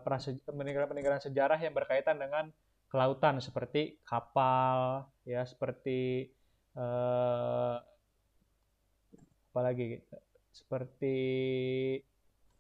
peninggalan-peninggalan 0.46 1.18
sejarah 1.18 1.58
yang 1.58 1.74
berkaitan 1.74 2.22
dengan 2.22 2.54
kelautan 2.86 3.42
seperti 3.42 3.98
kapal 4.06 5.10
ya 5.26 5.42
seperti 5.42 6.30
uh, 6.78 7.82
apa 9.50 9.60
lagi 9.66 9.98
seperti 10.54 11.18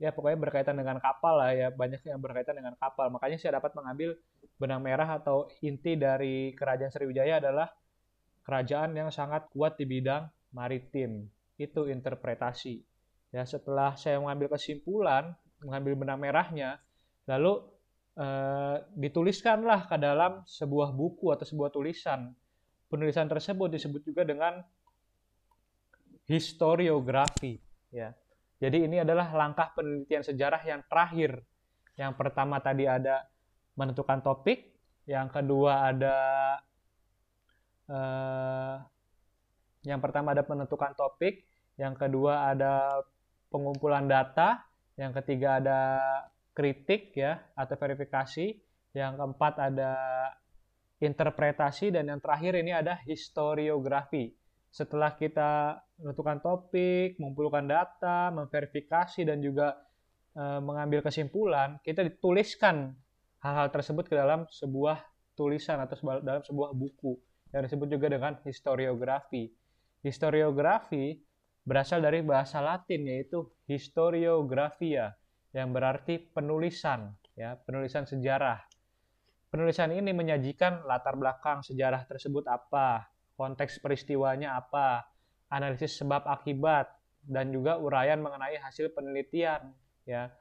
ya 0.03 0.11
pokoknya 0.11 0.35
berkaitan 0.35 0.75
dengan 0.75 0.99
kapal 0.99 1.39
lah 1.39 1.55
ya 1.55 1.71
banyak 1.71 2.03
yang 2.03 2.19
berkaitan 2.19 2.59
dengan 2.59 2.75
kapal 2.75 3.07
makanya 3.07 3.39
saya 3.39 3.63
dapat 3.63 3.71
mengambil 3.71 4.19
benang 4.59 4.83
merah 4.83 5.07
atau 5.15 5.47
inti 5.63 5.95
dari 5.95 6.51
kerajaan 6.51 6.91
Sriwijaya 6.91 7.39
adalah 7.39 7.71
kerajaan 8.43 8.91
yang 8.91 9.07
sangat 9.07 9.47
kuat 9.55 9.79
di 9.79 9.87
bidang 9.87 10.27
maritim 10.51 11.23
itu 11.55 11.87
interpretasi 11.87 12.83
ya 13.31 13.47
setelah 13.47 13.95
saya 13.95 14.19
mengambil 14.19 14.51
kesimpulan 14.51 15.31
mengambil 15.65 15.93
benang 15.95 16.19
merahnya, 16.19 16.77
lalu 17.25 17.63
eh, 18.19 18.75
dituliskanlah 18.99 19.87
ke 19.87 19.97
dalam 19.97 20.43
sebuah 20.43 20.91
buku 20.91 21.31
atau 21.31 21.47
sebuah 21.47 21.71
tulisan. 21.71 22.35
Penulisan 22.91 23.25
tersebut 23.25 23.73
disebut 23.73 24.05
juga 24.05 24.21
dengan 24.21 24.61
historiografi. 26.29 27.57
Ya. 27.89 28.13
Jadi 28.63 28.87
ini 28.87 29.03
adalah 29.03 29.27
langkah 29.35 29.75
penelitian 29.75 30.23
sejarah 30.23 30.63
yang 30.63 30.87
terakhir. 30.87 31.43
Yang 31.99 32.15
pertama 32.15 32.63
tadi 32.63 32.87
ada 32.87 33.27
menentukan 33.75 34.23
topik, 34.23 34.71
yang 35.03 35.27
kedua 35.27 35.91
ada 35.91 36.17
eh, 37.91 38.75
yang 39.83 39.99
pertama 39.99 40.31
ada 40.31 40.47
menentukan 40.47 40.95
topik, 40.95 41.43
yang 41.75 41.91
kedua 41.91 42.55
ada 42.55 43.03
pengumpulan 43.51 44.07
data, 44.07 44.63
yang 44.95 45.11
ketiga 45.11 45.59
ada 45.59 45.79
kritik 46.55 47.11
ya 47.19 47.43
atau 47.59 47.75
verifikasi, 47.75 48.47
yang 48.95 49.19
keempat 49.19 49.59
ada 49.59 49.91
interpretasi 51.03 51.91
dan 51.91 52.07
yang 52.15 52.23
terakhir 52.23 52.63
ini 52.63 52.71
ada 52.71 52.95
historiografi. 53.03 54.31
Setelah 54.73 55.13
kita 55.13 55.77
menentukan 56.01 56.41
topik, 56.41 57.21
mengumpulkan 57.21 57.69
data, 57.69 58.33
memverifikasi 58.33 59.21
dan 59.21 59.37
juga 59.37 59.77
e, 60.33 60.43
mengambil 60.65 61.05
kesimpulan, 61.05 61.77
kita 61.85 62.01
dituliskan 62.01 62.97
hal-hal 63.45 63.69
tersebut 63.69 64.09
ke 64.09 64.17
dalam 64.17 64.49
sebuah 64.49 64.97
tulisan 65.37 65.77
atau 65.77 65.93
dalam 66.25 66.41
sebuah 66.41 66.73
buku 66.73 67.13
yang 67.53 67.69
disebut 67.69 67.85
juga 67.85 68.17
dengan 68.17 68.33
historiografi. 68.41 69.53
Historiografi 70.01 71.21
berasal 71.61 72.01
dari 72.01 72.25
bahasa 72.25 72.57
Latin 72.57 73.05
yaitu 73.05 73.45
historiografia 73.69 75.13
yang 75.53 75.69
berarti 75.69 76.17
penulisan 76.33 77.13
ya, 77.37 77.61
penulisan 77.61 78.09
sejarah. 78.09 78.57
Penulisan 79.53 79.93
ini 79.93 80.17
menyajikan 80.17 80.81
latar 80.89 81.13
belakang 81.13 81.61
sejarah 81.61 82.09
tersebut 82.09 82.41
apa, 82.49 83.12
konteks 83.37 83.81
peristiwanya 83.81 84.57
apa, 84.57 85.05
analisis 85.49 85.97
sebab 85.97 86.25
akibat 86.25 86.89
dan 87.23 87.53
juga 87.53 87.79
uraian 87.79 88.19
mengenai 88.19 88.59
hasil 88.59 88.91
penelitian 88.91 89.71
ya. 90.03 90.33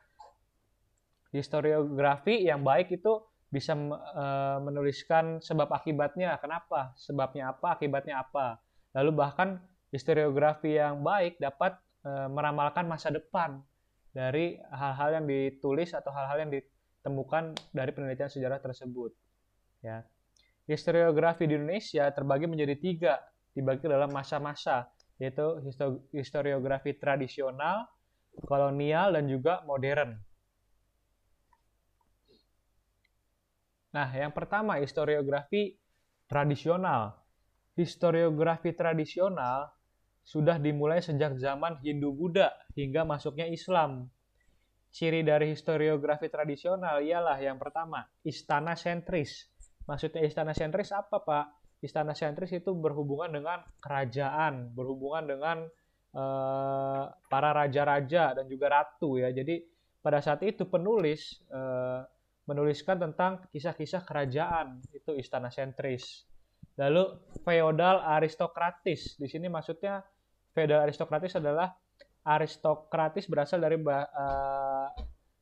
Historiografi 1.32 2.44
yang 2.44 2.60
baik 2.60 2.92
itu 2.92 3.24
bisa 3.48 3.72
e, 3.76 4.26
menuliskan 4.64 5.40
sebab 5.40 5.68
akibatnya, 5.72 6.36
kenapa, 6.40 6.92
sebabnya 6.96 7.52
apa, 7.56 7.76
akibatnya 7.76 8.20
apa. 8.20 8.60
Lalu 8.92 9.10
bahkan 9.16 9.60
historiografi 9.92 10.76
yang 10.76 11.00
baik 11.00 11.40
dapat 11.40 11.76
e, 12.04 12.10
meramalkan 12.28 12.84
masa 12.84 13.08
depan 13.08 13.64
dari 14.12 14.60
hal-hal 14.72 15.20
yang 15.20 15.26
ditulis 15.28 15.96
atau 15.96 16.12
hal-hal 16.12 16.48
yang 16.48 16.52
ditemukan 16.52 17.56
dari 17.72 17.90
penelitian 17.96 18.28
sejarah 18.28 18.60
tersebut. 18.60 19.16
Ya. 19.80 20.04
Historiografi 20.66 21.50
di 21.50 21.58
Indonesia 21.58 22.06
terbagi 22.14 22.46
menjadi 22.46 22.74
tiga 22.78 23.14
dibagi 23.52 23.84
dalam 23.90 24.08
masa-masa, 24.14 24.88
yaitu 25.20 25.60
historiografi 26.14 26.96
tradisional, 26.96 27.90
kolonial, 28.48 29.12
dan 29.12 29.28
juga 29.28 29.60
modern. 29.68 30.16
Nah, 33.92 34.08
yang 34.08 34.32
pertama 34.32 34.80
historiografi 34.80 35.76
tradisional. 36.24 37.20
Historiografi 37.76 38.72
tradisional 38.72 39.68
sudah 40.24 40.56
dimulai 40.56 41.04
sejak 41.04 41.36
zaman 41.36 41.76
Hindu-Buddha 41.84 42.72
hingga 42.72 43.04
masuknya 43.04 43.44
Islam. 43.50 44.08
Ciri 44.92 45.20
dari 45.24 45.52
historiografi 45.52 46.28
tradisional 46.32 47.04
ialah 47.04 47.36
yang 47.40 47.60
pertama, 47.60 48.08
istana 48.24 48.76
sentris. 48.76 49.51
Maksudnya 49.86 50.22
istana 50.22 50.52
sentris 50.54 50.90
apa, 50.94 51.22
Pak? 51.22 51.46
Istana 51.82 52.14
sentris 52.14 52.54
itu 52.54 52.70
berhubungan 52.78 53.34
dengan 53.34 53.58
kerajaan, 53.82 54.70
berhubungan 54.70 55.26
dengan 55.26 55.58
uh, 56.14 57.04
para 57.26 57.50
raja-raja 57.50 58.38
dan 58.38 58.46
juga 58.46 58.70
ratu 58.70 59.18
ya. 59.18 59.34
Jadi 59.34 59.58
pada 59.98 60.22
saat 60.22 60.42
itu 60.46 60.70
penulis 60.70 61.42
uh, 61.50 62.06
menuliskan 62.46 62.98
tentang 62.98 63.46
kisah-kisah 63.50 64.02
kerajaan, 64.02 64.82
itu 64.90 65.14
istana 65.14 65.50
sentris. 65.50 66.26
Lalu 66.78 67.18
feodal 67.44 68.02
aristokratis. 68.02 69.18
Di 69.18 69.28
sini 69.28 69.46
maksudnya 69.46 70.02
feodal 70.56 70.88
aristokratis 70.88 71.38
adalah 71.38 71.70
aristokratis 72.22 73.26
berasal 73.26 73.58
dari 73.58 73.76
eh, 73.76 74.88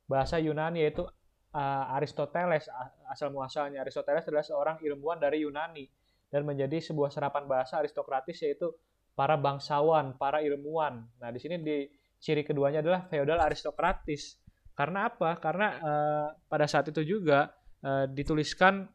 bahasa 0.09 0.41
Yunani 0.41 0.81
yaitu 0.81 1.05
uh, 1.55 1.95
Aristoteles 1.95 2.67
asal 3.07 3.31
muasalnya. 3.31 3.83
Aristoteles 3.83 4.27
adalah 4.27 4.45
seorang 4.45 4.77
ilmuwan 4.83 5.19
dari 5.19 5.43
Yunani 5.43 5.85
dan 6.31 6.47
menjadi 6.47 6.79
sebuah 6.79 7.11
serapan 7.11 7.43
bahasa 7.47 7.79
aristokratis 7.79 8.39
yaitu 8.39 8.71
para 9.11 9.35
bangsawan, 9.35 10.15
para 10.15 10.39
ilmuwan. 10.39 11.03
Nah, 11.19 11.29
di 11.29 11.39
sini 11.43 11.59
di 11.59 11.85
ciri 12.21 12.47
keduanya 12.47 12.79
adalah 12.79 13.05
feodal 13.11 13.43
aristokratis. 13.43 14.39
Karena 14.71 15.11
apa? 15.11 15.35
Karena 15.43 15.67
uh, 15.83 16.27
pada 16.47 16.65
saat 16.65 16.87
itu 16.87 17.03
juga 17.03 17.51
uh, 17.83 18.07
dituliskan 18.07 18.87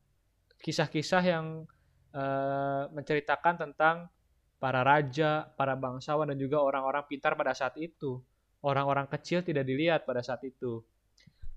kisah-kisah 0.56 1.22
yang 1.22 1.68
uh, 2.16 2.88
menceritakan 2.96 3.68
tentang 3.68 4.08
para 4.56 4.80
raja, 4.80 5.52
para 5.52 5.76
bangsawan 5.76 6.32
dan 6.32 6.40
juga 6.40 6.64
orang-orang 6.64 7.04
pintar 7.04 7.36
pada 7.36 7.52
saat 7.52 7.76
itu. 7.76 8.24
Orang-orang 8.64 9.04
kecil 9.06 9.44
tidak 9.44 9.68
dilihat 9.68 10.08
pada 10.08 10.24
saat 10.24 10.40
itu. 10.48 10.80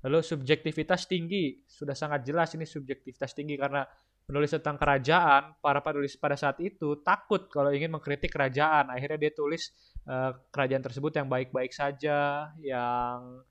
Lalu 0.05 0.23
subjektivitas 0.23 1.09
tinggi, 1.11 1.59
sudah 1.67 1.91
sangat 1.91 2.23
jelas 2.23 2.55
ini 2.55 2.63
subjektivitas 2.63 3.35
tinggi 3.35 3.59
karena 3.59 3.83
menulis 4.29 4.53
tentang 4.55 4.77
kerajaan, 4.77 5.57
para 5.59 5.81
penulis 5.81 6.15
pada 6.15 6.37
saat 6.37 6.61
itu 6.61 7.01
takut 7.01 7.49
kalau 7.49 7.73
ingin 7.73 7.91
mengkritik 7.91 8.31
kerajaan. 8.31 8.93
Akhirnya 8.93 9.17
dia 9.17 9.31
tulis 9.33 9.73
uh, 10.07 10.31
kerajaan 10.53 10.85
tersebut 10.85 11.11
yang 11.19 11.27
baik-baik 11.27 11.73
saja, 11.73 12.53
yang 12.61 13.43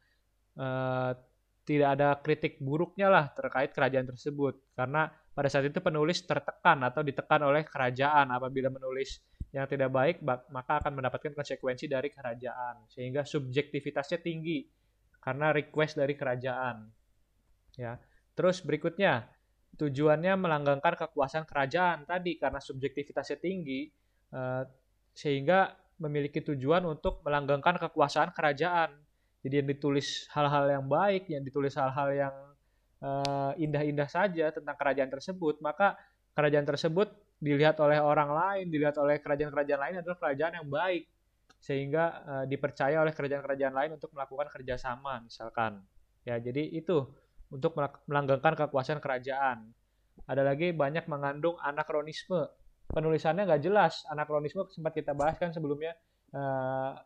uh, 0.56 1.12
tidak 1.68 1.88
ada 2.00 2.16
kritik 2.24 2.56
buruknya 2.64 3.12
lah 3.12 3.28
terkait 3.34 3.76
kerajaan 3.76 4.08
tersebut. 4.08 4.72
Karena 4.72 5.10
pada 5.36 5.52
saat 5.52 5.68
itu 5.68 5.84
penulis 5.84 6.24
tertekan 6.24 6.80
atau 6.80 7.04
ditekan 7.04 7.44
oleh 7.44 7.66
kerajaan 7.68 8.32
apabila 8.32 8.72
menulis 8.72 9.20
yang 9.48 9.64
tidak 9.64 9.88
baik 9.88 10.20
maka 10.52 10.84
akan 10.84 10.92
mendapatkan 11.00 11.32
konsekuensi 11.32 11.88
dari 11.88 12.12
kerajaan 12.12 12.84
sehingga 12.84 13.24
subjektivitasnya 13.24 14.20
tinggi 14.20 14.60
karena 15.28 15.52
request 15.52 16.00
dari 16.00 16.16
kerajaan. 16.16 16.88
Ya. 17.76 18.00
Terus 18.32 18.64
berikutnya 18.64 19.28
tujuannya 19.76 20.40
melanggengkan 20.40 20.97
kekuasaan 20.97 21.44
kerajaan 21.44 22.08
tadi 22.08 22.40
karena 22.40 22.56
subjektivitasnya 22.64 23.37
tinggi 23.37 23.92
eh, 24.33 24.64
sehingga 25.12 25.76
memiliki 26.00 26.40
tujuan 26.40 26.88
untuk 26.88 27.20
melanggengkan 27.29 27.76
kekuasaan 27.76 28.33
kerajaan. 28.33 28.96
Jadi 29.44 29.55
yang 29.61 29.68
ditulis 29.68 30.33
hal-hal 30.33 30.64
yang 30.64 30.88
baik 30.88 31.29
yang 31.29 31.44
ditulis 31.44 31.76
hal-hal 31.76 32.09
yang 32.16 32.35
eh, 33.05 33.52
indah-indah 33.68 34.09
saja 34.09 34.48
tentang 34.48 34.81
kerajaan 34.81 35.12
tersebut 35.12 35.61
maka 35.61 36.00
kerajaan 36.33 36.64
tersebut 36.64 37.12
dilihat 37.37 37.76
oleh 37.85 38.00
orang 38.00 38.33
lain, 38.33 38.72
dilihat 38.72 38.96
oleh 38.96 39.20
kerajaan-kerajaan 39.20 39.81
lain 39.85 39.96
adalah 40.00 40.16
kerajaan 40.16 40.64
yang 40.64 40.68
baik 40.72 41.05
sehingga 41.56 42.04
uh, 42.22 42.44
dipercaya 42.44 43.00
oleh 43.00 43.16
kerajaan-kerajaan 43.16 43.74
lain 43.74 43.90
untuk 43.96 44.12
melakukan 44.12 44.52
kerjasama 44.52 45.24
misalkan. 45.24 45.80
Ya 46.22 46.37
jadi 46.37 46.68
itu 46.68 47.08
untuk 47.48 47.72
melanggengkan 48.04 48.54
kekuasaan 48.54 49.00
kerajaan. 49.00 49.72
Ada 50.28 50.44
lagi 50.44 50.76
banyak 50.76 51.08
mengandung 51.08 51.56
anakronisme. 51.64 52.44
Penulisannya 52.88 53.48
nggak 53.48 53.62
jelas. 53.64 54.04
Anakronisme 54.12 54.68
sempat 54.68 54.92
kita 54.92 55.16
bahas 55.16 55.40
kan 55.40 55.52
sebelumnya 55.52 55.96
uh, 56.37 56.96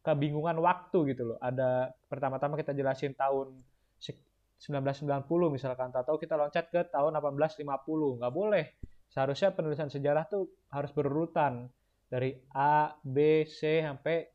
kebingungan 0.00 0.56
waktu 0.60 1.12
gitu 1.12 1.34
loh. 1.34 1.38
Ada 1.40 1.92
pertama-tama 2.08 2.56
kita 2.56 2.72
jelasin 2.72 3.12
tahun 3.12 3.60
1990 4.00 5.28
misalkan. 5.52 5.92
Atau 5.92 6.16
kita 6.16 6.40
loncat 6.40 6.72
ke 6.72 6.88
tahun 6.88 7.16
1850 7.20 8.18
nggak 8.20 8.32
boleh. 8.32 8.64
Seharusnya 9.12 9.52
penulisan 9.52 9.92
sejarah 9.92 10.24
tuh 10.24 10.48
harus 10.72 10.88
berurutan 10.96 11.68
dari 12.12 12.36
A, 12.52 12.92
B, 13.00 13.48
C 13.48 13.80
sampai 13.80 14.28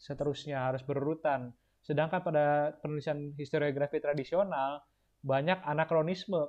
seterusnya 0.00 0.72
harus 0.72 0.80
berurutan. 0.80 1.52
Sedangkan 1.84 2.24
pada 2.24 2.72
penulisan 2.80 3.36
historiografi 3.36 4.00
tradisional 4.00 4.80
banyak 5.20 5.60
anakronisme, 5.60 6.40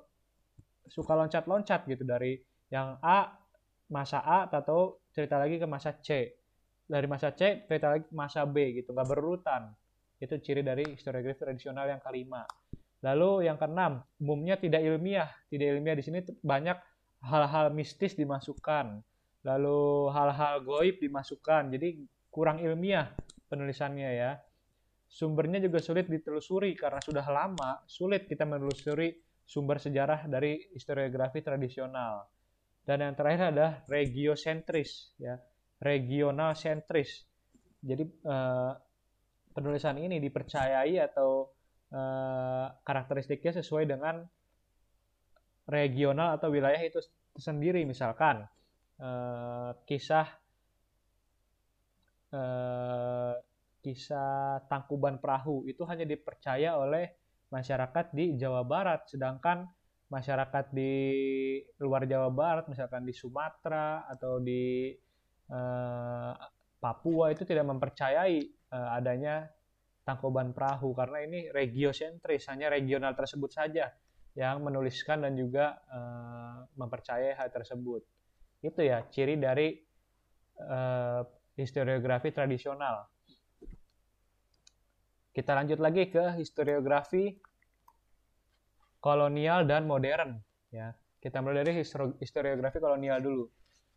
suka 0.88 1.20
loncat-loncat 1.20 1.84
gitu 1.84 2.08
dari 2.08 2.40
yang 2.72 2.96
A 3.04 3.28
masa 3.92 4.24
A 4.24 4.48
atau 4.48 5.04
cerita 5.12 5.36
lagi 5.36 5.60
ke 5.60 5.68
masa 5.68 6.00
C. 6.00 6.40
Dari 6.88 7.06
masa 7.12 7.36
C 7.36 7.68
cerita 7.68 7.92
lagi 7.92 8.08
ke 8.08 8.16
masa 8.16 8.48
B 8.48 8.80
gitu, 8.80 8.96
nggak 8.96 9.10
berurutan. 9.12 9.76
Itu 10.16 10.40
ciri 10.40 10.64
dari 10.64 10.96
historiografi 10.96 11.44
tradisional 11.44 11.92
yang 11.92 12.00
kelima. 12.00 12.48
Lalu 13.04 13.52
yang 13.52 13.60
keenam, 13.60 14.04
umumnya 14.20 14.56
tidak 14.56 14.84
ilmiah. 14.84 15.28
Tidak 15.52 15.68
ilmiah 15.76 15.96
di 15.96 16.04
sini 16.04 16.20
banyak 16.24 16.78
hal-hal 17.24 17.72
mistis 17.72 18.16
dimasukkan, 18.16 19.00
lalu 19.44 20.12
hal-hal 20.12 20.64
goib 20.64 21.00
dimasukkan. 21.00 21.72
Jadi 21.72 22.00
kurang 22.30 22.60
ilmiah 22.60 23.12
penulisannya 23.48 24.10
ya. 24.16 24.32
Sumbernya 25.10 25.58
juga 25.58 25.82
sulit 25.82 26.06
ditelusuri 26.06 26.78
karena 26.78 27.02
sudah 27.02 27.26
lama 27.26 27.82
sulit 27.90 28.30
kita 28.30 28.46
menelusuri 28.46 29.10
sumber 29.42 29.82
sejarah 29.82 30.30
dari 30.30 30.70
historiografi 30.70 31.42
tradisional. 31.42 32.30
Dan 32.86 33.02
yang 33.02 33.14
terakhir 33.18 33.54
adalah 33.54 33.74
regiosentris 33.90 35.18
ya, 35.18 35.34
regional 35.82 36.54
sentris. 36.54 37.26
Jadi 37.82 38.06
eh, 38.06 38.72
penulisan 39.50 39.98
ini 39.98 40.22
dipercayai 40.22 41.02
atau 41.02 41.50
eh, 41.90 42.66
karakteristiknya 42.86 43.66
sesuai 43.66 43.90
dengan 43.90 44.22
regional 45.66 46.38
atau 46.38 46.54
wilayah 46.54 46.82
itu 46.82 47.02
sendiri 47.34 47.82
misalkan 47.86 48.46
eh, 49.00 49.72
kisah 49.88 50.28
eh, 52.36 53.34
kisah 53.80 54.64
Tangkuban 54.68 55.24
Perahu 55.24 55.64
itu 55.66 55.88
hanya 55.88 56.04
dipercaya 56.04 56.76
oleh 56.76 57.16
masyarakat 57.50 58.12
di 58.14 58.36
Jawa 58.38 58.62
Barat 58.68 59.08
sedangkan 59.10 59.66
masyarakat 60.12 60.76
di 60.76 60.94
luar 61.80 62.06
Jawa 62.06 62.30
Barat 62.30 62.66
misalkan 62.68 63.08
di 63.08 63.14
Sumatera 63.16 64.06
atau 64.06 64.44
di 64.44 64.94
eh, 65.50 66.34
Papua 66.80 67.32
itu 67.32 67.44
tidak 67.44 67.66
mempercayai 67.68 68.38
eh, 68.72 68.90
adanya 68.96 69.48
Tangkuban 70.10 70.58
Perahu 70.58 70.98
karena 70.98 71.22
ini 71.22 71.54
regiosentris 71.54 72.50
hanya 72.50 72.74
regional 72.74 73.14
tersebut 73.14 73.54
saja 73.54 73.94
yang 74.38 74.62
menuliskan 74.66 75.22
dan 75.22 75.34
juga 75.38 75.78
uh, 75.90 76.66
mempercayai 76.78 77.38
hal 77.38 77.50
tersebut. 77.54 78.02
Itu 78.60 78.84
ya 78.84 79.08
ciri 79.08 79.40
dari 79.40 79.76
uh, 80.60 81.24
historiografi 81.56 82.32
tradisional. 82.36 83.08
Kita 85.32 85.56
lanjut 85.56 85.80
lagi 85.80 86.12
ke 86.12 86.36
historiografi 86.36 87.40
kolonial 89.00 89.64
dan 89.64 89.88
modern. 89.88 90.36
Ya, 90.70 90.92
kita 91.24 91.40
mulai 91.40 91.64
dari 91.64 91.80
historiografi 92.20 92.78
kolonial 92.84 93.24
dulu. 93.24 93.46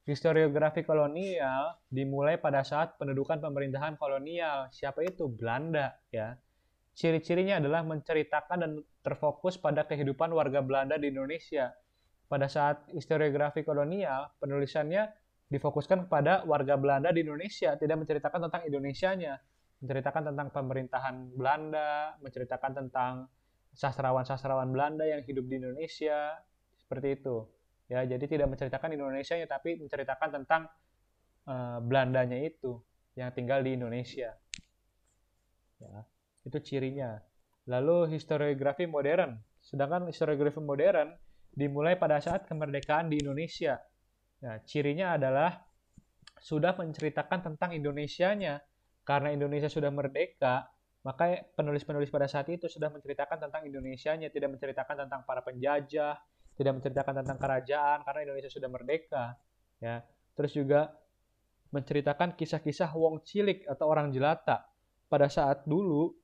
Historiografi 0.03 0.83
kolonial 0.83 1.79
dimulai 1.87 2.35
pada 2.39 2.67
saat 2.67 2.99
pendudukan 2.99 3.39
pemerintahan 3.39 3.95
kolonial. 3.99 4.67
Siapa 4.75 5.03
itu? 5.07 5.31
Belanda, 5.31 5.95
ya. 6.11 6.35
Ciri-cirinya 6.93 7.63
adalah 7.63 7.87
menceritakan 7.87 8.59
dan 8.61 8.73
terfokus 9.01 9.57
pada 9.57 9.87
kehidupan 9.87 10.29
warga 10.35 10.61
Belanda 10.61 10.99
di 10.99 11.09
Indonesia. 11.09 11.71
Pada 12.33 12.49
saat 12.49 12.89
historiografi 12.97 13.61
kolonial, 13.61 14.33
penulisannya 14.41 15.05
difokuskan 15.53 16.09
kepada 16.09 16.49
warga 16.49 16.81
Belanda 16.81 17.13
di 17.13 17.21
Indonesia, 17.21 17.77
tidak 17.77 18.01
menceritakan 18.01 18.49
tentang 18.49 18.65
Indonesianya, 18.65 19.37
menceritakan 19.85 20.33
tentang 20.33 20.49
pemerintahan 20.49 21.37
Belanda, 21.37 22.17
menceritakan 22.25 22.73
tentang 22.73 23.29
sastrawan-sastrawan 23.77 24.73
Belanda 24.73 25.05
yang 25.05 25.21
hidup 25.29 25.45
di 25.45 25.61
Indonesia, 25.61 26.41
seperti 26.81 27.21
itu. 27.21 27.45
Ya, 27.93 28.01
jadi 28.09 28.25
tidak 28.25 28.49
menceritakan 28.49 28.97
Indonesia 28.97 29.37
tapi 29.45 29.77
menceritakan 29.77 30.29
tentang 30.33 30.73
uh, 31.45 31.85
Belandanya 31.85 32.41
itu 32.41 32.81
yang 33.13 33.29
tinggal 33.37 33.61
di 33.61 33.77
Indonesia. 33.77 34.33
Ya, 35.85 36.09
itu 36.49 36.57
cirinya. 36.65 37.21
Lalu 37.69 38.17
historiografi 38.17 38.89
modern. 38.89 39.37
Sedangkan 39.61 40.09
historiografi 40.09 40.65
modern 40.65 41.13
dimulai 41.53 42.01
pada 42.01 42.19
saat 42.19 42.49
kemerdekaan 42.49 43.13
di 43.13 43.21
Indonesia. 43.21 43.77
Nah, 44.43 44.59
cirinya 44.65 45.15
adalah 45.15 45.61
sudah 46.43 46.75
menceritakan 46.75 47.53
tentang 47.53 47.77
Indonesianya. 47.77 48.59
Karena 49.03 49.35
Indonesia 49.35 49.67
sudah 49.67 49.91
merdeka, 49.91 50.71
maka 51.03 51.35
penulis-penulis 51.59 52.07
pada 52.07 52.31
saat 52.31 52.47
itu 52.55 52.71
sudah 52.71 52.87
menceritakan 52.87 53.51
tentang 53.51 53.67
Indonesianya, 53.67 54.31
tidak 54.31 54.55
menceritakan 54.55 55.07
tentang 55.07 55.27
para 55.27 55.43
penjajah, 55.43 56.15
tidak 56.55 56.73
menceritakan 56.79 57.15
tentang 57.23 57.39
kerajaan 57.43 57.99
karena 58.07 58.21
Indonesia 58.23 58.51
sudah 58.51 58.71
merdeka, 58.71 59.35
ya. 59.83 60.07
Terus 60.39 60.55
juga 60.55 60.95
menceritakan 61.75 62.39
kisah-kisah 62.39 62.95
wong 62.95 63.27
cilik 63.27 63.67
atau 63.67 63.91
orang 63.91 64.15
jelata. 64.15 64.71
Pada 65.11 65.27
saat 65.27 65.67
dulu, 65.67 66.15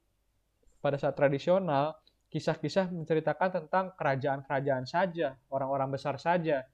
pada 0.79 0.95
saat 0.95 1.19
tradisional, 1.19 1.99
kisah-kisah 2.29 2.93
menceritakan 2.93 3.49
tentang 3.65 3.97
kerajaan-kerajaan 3.97 4.85
saja, 4.85 5.37
orang-orang 5.49 5.89
besar 5.97 6.21
saja. 6.21 6.65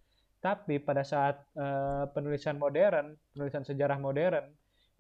Tapi 0.42 0.82
pada 0.82 1.06
saat 1.06 1.40
uh, 1.56 2.10
penulisan 2.12 2.60
modern, 2.60 3.16
penulisan 3.32 3.64
sejarah 3.64 3.96
modern, 3.96 4.44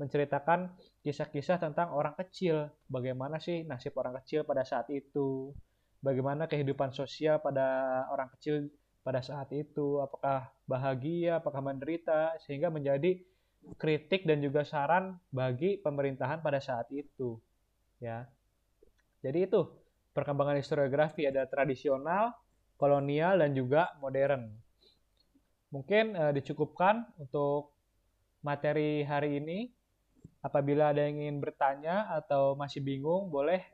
menceritakan 0.00 0.72
kisah-kisah 1.04 1.60
tentang 1.60 1.92
orang 1.92 2.16
kecil. 2.16 2.70
Bagaimana 2.88 3.36
sih 3.38 3.62
nasib 3.66 3.94
orang 4.00 4.16
kecil 4.22 4.42
pada 4.48 4.64
saat 4.64 4.88
itu? 4.90 5.52
Bagaimana 6.00 6.48
kehidupan 6.48 6.96
sosial 6.96 7.44
pada 7.44 8.02
orang 8.08 8.32
kecil 8.38 8.72
pada 9.04 9.20
saat 9.20 9.52
itu? 9.52 10.00
Apakah 10.00 10.48
bahagia, 10.64 11.44
apakah 11.44 11.60
menderita? 11.60 12.40
Sehingga 12.42 12.72
menjadi 12.72 13.20
kritik 13.76 14.28
dan 14.28 14.40
juga 14.44 14.64
saran 14.64 15.16
bagi 15.28 15.80
pemerintahan 15.80 16.40
pada 16.40 16.60
saat 16.60 16.88
itu. 16.92 17.36
Ya. 18.00 18.28
Jadi 19.24 19.48
itu 19.48 19.83
perkembangan 20.14 20.56
historiografi 20.56 21.26
ada 21.26 21.44
tradisional, 21.50 22.32
kolonial 22.78 23.42
dan 23.42 23.50
juga 23.52 23.92
modern. 23.98 24.46
Mungkin 25.74 26.14
uh, 26.14 26.30
dicukupkan 26.30 27.02
untuk 27.18 27.74
materi 28.46 29.02
hari 29.02 29.42
ini. 29.42 29.74
Apabila 30.44 30.92
ada 30.92 31.08
yang 31.08 31.24
ingin 31.24 31.40
bertanya 31.40 32.04
atau 32.12 32.52
masih 32.52 32.84
bingung, 32.84 33.32
boleh 33.32 33.64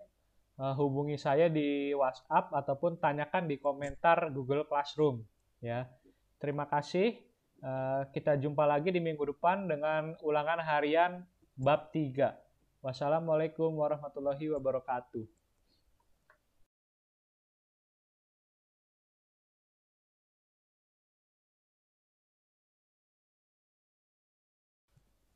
uh, 0.57 0.71
hubungi 0.79 1.19
saya 1.19 1.51
di 1.51 1.91
WhatsApp 1.93 2.55
ataupun 2.55 3.03
tanyakan 3.03 3.51
di 3.51 3.59
komentar 3.59 4.31
Google 4.31 4.65
Classroom. 4.71 5.27
Ya, 5.59 5.91
terima 6.39 6.71
kasih. 6.71 7.19
Uh, 7.61 8.07
kita 8.15 8.39
jumpa 8.39 8.65
lagi 8.65 8.95
di 8.95 9.03
minggu 9.03 9.37
depan 9.37 9.67
dengan 9.67 10.15
ulangan 10.23 10.63
harian 10.63 11.27
bab 11.59 11.91
3. 11.93 12.33
Wassalamualaikum 12.81 13.75
warahmatullahi 13.75 14.49
wabarakatuh. 14.55 15.40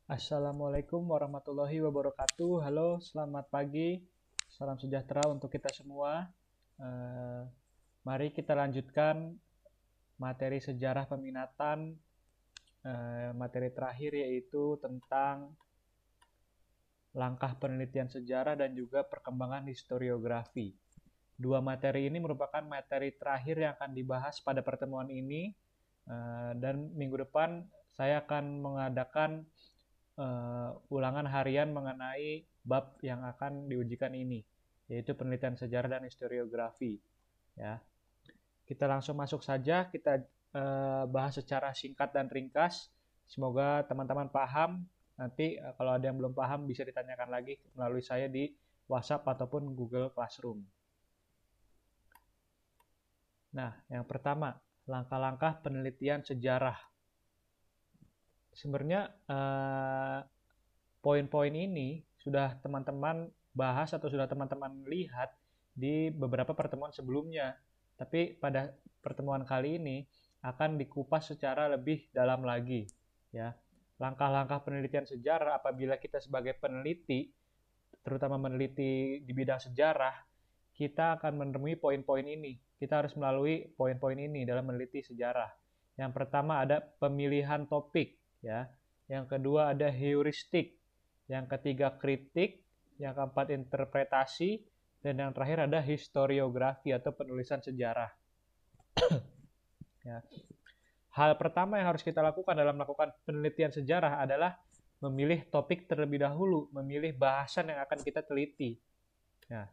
Assalamualaikum 0.05 1.01
warahmatullahi 1.01 1.81
wabarakatuh. 1.81 2.61
Halo, 2.61 3.01
selamat 3.01 3.49
pagi. 3.49 4.05
Salam 4.53 4.77
sejahtera 4.77 5.25
untuk 5.33 5.49
kita 5.49 5.65
semua. 5.73 6.29
Uh, 6.77 7.49
mari 8.05 8.29
kita 8.29 8.53
lanjutkan 8.53 9.33
materi 10.21 10.61
sejarah 10.61 11.09
peminatan. 11.09 11.97
Uh, 12.85 13.33
materi 13.33 13.73
terakhir 13.73 14.13
yaitu 14.13 14.77
tentang 14.77 15.57
langkah 17.17 17.57
penelitian 17.57 18.05
sejarah 18.05 18.53
dan 18.53 18.77
juga 18.77 19.01
perkembangan 19.09 19.65
historiografi. 19.73 20.77
Dua 21.33 21.65
materi 21.65 22.13
ini 22.13 22.21
merupakan 22.21 22.61
materi 22.61 23.09
terakhir 23.09 23.57
yang 23.57 23.73
akan 23.73 23.97
dibahas 23.97 24.37
pada 24.45 24.61
pertemuan 24.61 25.09
ini. 25.09 25.49
Uh, 26.05 26.53
dan 26.61 26.93
minggu 26.93 27.25
depan 27.25 27.65
saya 27.97 28.21
akan 28.21 28.61
mengadakan 28.61 29.49
uh, 30.19 30.75
ulangan 30.91 31.27
harian 31.27 31.71
mengenai 31.71 32.43
bab 32.63 32.97
yang 33.05 33.23
akan 33.23 33.67
diujikan 33.69 34.11
ini, 34.15 34.41
yaitu 34.87 35.13
penelitian 35.13 35.55
sejarah 35.59 35.99
dan 35.99 36.03
historiografi. 36.07 36.99
Ya, 37.55 37.79
kita 38.67 38.89
langsung 38.89 39.15
masuk 39.15 39.43
saja. 39.45 39.87
Kita 39.87 40.19
uh, 40.55 41.03
bahas 41.07 41.37
secara 41.37 41.71
singkat 41.71 42.11
dan 42.11 42.27
ringkas. 42.27 42.91
Semoga 43.27 43.83
teman-teman 43.87 44.27
paham. 44.31 44.83
Nanti 45.15 45.55
uh, 45.59 45.71
kalau 45.79 45.95
ada 45.95 46.05
yang 46.07 46.17
belum 46.19 46.35
paham 46.35 46.67
bisa 46.67 46.83
ditanyakan 46.83 47.29
lagi 47.31 47.55
melalui 47.77 48.03
saya 48.03 48.27
di 48.27 48.51
WhatsApp 48.85 49.25
ataupun 49.25 49.73
Google 49.73 50.11
Classroom. 50.13 50.61
Nah, 53.55 53.71
yang 53.87 54.03
pertama, 54.03 54.59
langkah-langkah 54.83 55.63
penelitian 55.63 56.21
sejarah 56.21 56.75
sebenarnya 58.55 59.11
uh, 59.27 60.23
poin-poin 61.03 61.51
ini 61.51 62.01
sudah 62.23 62.57
teman-teman 62.63 63.29
bahas 63.53 63.93
atau 63.93 64.09
sudah 64.09 64.25
teman-teman 64.25 64.87
lihat 64.87 65.35
di 65.75 66.09
beberapa 66.09 66.55
pertemuan 66.55 66.95
sebelumnya. 66.95 67.53
Tapi 67.99 68.39
pada 68.39 68.71
pertemuan 69.03 69.43
kali 69.43 69.77
ini 69.77 69.97
akan 70.41 70.79
dikupas 70.79 71.29
secara 71.29 71.67
lebih 71.69 72.07
dalam 72.15 72.41
lagi, 72.43 72.87
ya. 73.29 73.53
Langkah-langkah 73.95 74.67
penelitian 74.67 75.07
sejarah 75.07 75.63
apabila 75.63 75.95
kita 75.95 76.19
sebagai 76.19 76.59
peneliti, 76.59 77.31
terutama 78.03 78.35
meneliti 78.35 79.23
di 79.23 79.31
bidang 79.31 79.63
sejarah, 79.63 80.11
kita 80.75 81.15
akan 81.15 81.39
menemui 81.39 81.79
poin-poin 81.79 82.27
ini. 82.27 82.59
Kita 82.75 82.99
harus 82.99 83.15
melalui 83.15 83.71
poin-poin 83.71 84.19
ini 84.19 84.43
dalam 84.43 84.67
meneliti 84.67 84.99
sejarah. 84.99 85.47
Yang 85.95 86.11
pertama 86.11 86.59
ada 86.59 86.83
pemilihan 86.83 87.63
topik 87.71 88.24
ya. 88.45 88.69
Yang 89.09 89.25
kedua 89.37 89.73
ada 89.73 89.89
heuristik, 89.89 90.77
yang 91.25 91.49
ketiga 91.49 91.97
kritik, 91.97 92.61
yang 93.01 93.17
keempat 93.17 93.49
interpretasi, 93.49 94.61
dan 95.01 95.21
yang 95.21 95.31
terakhir 95.33 95.65
ada 95.65 95.81
historiografi 95.81 96.93
atau 96.93 97.13
penulisan 97.13 97.61
sejarah. 97.61 98.09
ya. 100.07 100.21
Hal 101.15 101.37
pertama 101.37 101.77
yang 101.81 101.93
harus 101.95 102.03
kita 102.05 102.21
lakukan 102.21 102.53
dalam 102.53 102.75
melakukan 102.77 103.13
penelitian 103.23 103.71
sejarah 103.73 104.25
adalah 104.25 104.57
memilih 105.05 105.45
topik 105.53 105.85
terlebih 105.85 106.25
dahulu, 106.25 106.67
memilih 106.73 107.13
bahasan 107.13 107.69
yang 107.69 107.79
akan 107.85 107.99
kita 108.01 108.25
teliti. 108.25 108.75
Nah, 109.53 109.69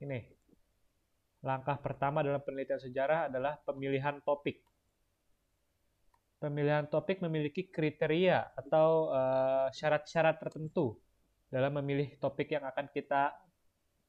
ini 0.00 0.24
langkah 1.44 1.76
pertama 1.80 2.24
dalam 2.24 2.40
penelitian 2.40 2.80
sejarah 2.80 3.28
adalah 3.28 3.60
pemilihan 3.60 4.20
topik 4.24 4.69
pemilihan 6.40 6.88
topik 6.88 7.20
memiliki 7.20 7.68
kriteria 7.68 8.56
atau 8.56 9.12
eh, 9.12 9.66
syarat-syarat 9.76 10.36
uh, 10.36 10.40
tertentu 10.40 10.96
dalam 11.52 11.76
memilih 11.78 12.16
topik 12.16 12.56
yang 12.56 12.64
akan 12.64 12.88
kita 12.88 13.36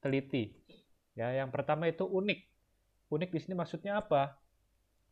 teliti. 0.00 0.56
Ya, 1.12 1.28
yang 1.36 1.52
pertama 1.52 1.86
itu 1.86 2.08
unik. 2.08 2.40
Unik 3.12 3.30
di 3.30 3.38
sini 3.44 3.54
maksudnya 3.54 4.00
apa? 4.00 4.40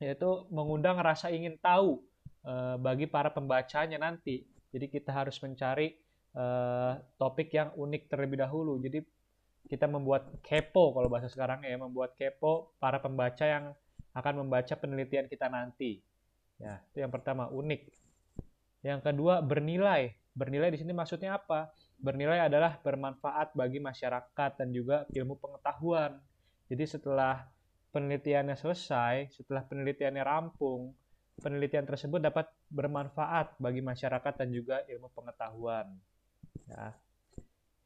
Yaitu 0.01 0.49
mengundang 0.49 0.97
rasa 0.97 1.29
ingin 1.29 1.61
tahu 1.61 2.01
uh, 2.49 2.81
bagi 2.81 3.05
para 3.05 3.29
pembacanya 3.29 4.01
nanti. 4.01 4.49
Jadi 4.73 4.89
kita 4.89 5.13
harus 5.13 5.37
mencari 5.45 5.93
uh, 6.33 6.97
topik 7.21 7.53
yang 7.53 7.77
unik 7.77 8.09
terlebih 8.09 8.41
dahulu. 8.41 8.81
Jadi 8.81 9.05
kita 9.69 9.85
membuat 9.85 10.41
kepo 10.41 10.97
kalau 10.97 11.13
bahasa 11.13 11.29
sekarang 11.29 11.69
ya, 11.69 11.77
membuat 11.77 12.17
kepo 12.17 12.73
para 12.81 12.97
pembaca 12.97 13.45
yang 13.45 13.77
akan 14.17 14.47
membaca 14.47 14.73
penelitian 14.81 15.29
kita 15.29 15.53
nanti. 15.53 16.01
Ya, 16.61 16.85
itu 16.93 17.01
yang 17.01 17.09
pertama, 17.09 17.49
unik. 17.49 17.89
Yang 18.85 19.01
kedua, 19.01 19.41
bernilai. 19.41 20.13
Bernilai 20.37 20.69
di 20.71 20.79
sini 20.79 20.93
maksudnya 20.93 21.41
apa? 21.41 21.73
Bernilai 22.01 22.49
adalah 22.49 22.77
bermanfaat 22.81 23.57
bagi 23.57 23.81
masyarakat 23.81 24.51
dan 24.61 24.69
juga 24.73 25.09
ilmu 25.13 25.41
pengetahuan. 25.41 26.21
Jadi 26.69 26.85
setelah 26.87 27.49
penelitiannya 27.91 28.55
selesai, 28.55 29.35
setelah 29.35 29.67
penelitiannya 29.67 30.23
rampung, 30.23 30.95
penelitian 31.41 31.89
tersebut 31.89 32.21
dapat 32.21 32.47
bermanfaat 32.69 33.57
bagi 33.59 33.81
masyarakat 33.81 34.33
dan 34.37 34.49
juga 34.53 34.85
ilmu 34.87 35.09
pengetahuan. 35.17 35.89
Ya. 36.69 36.95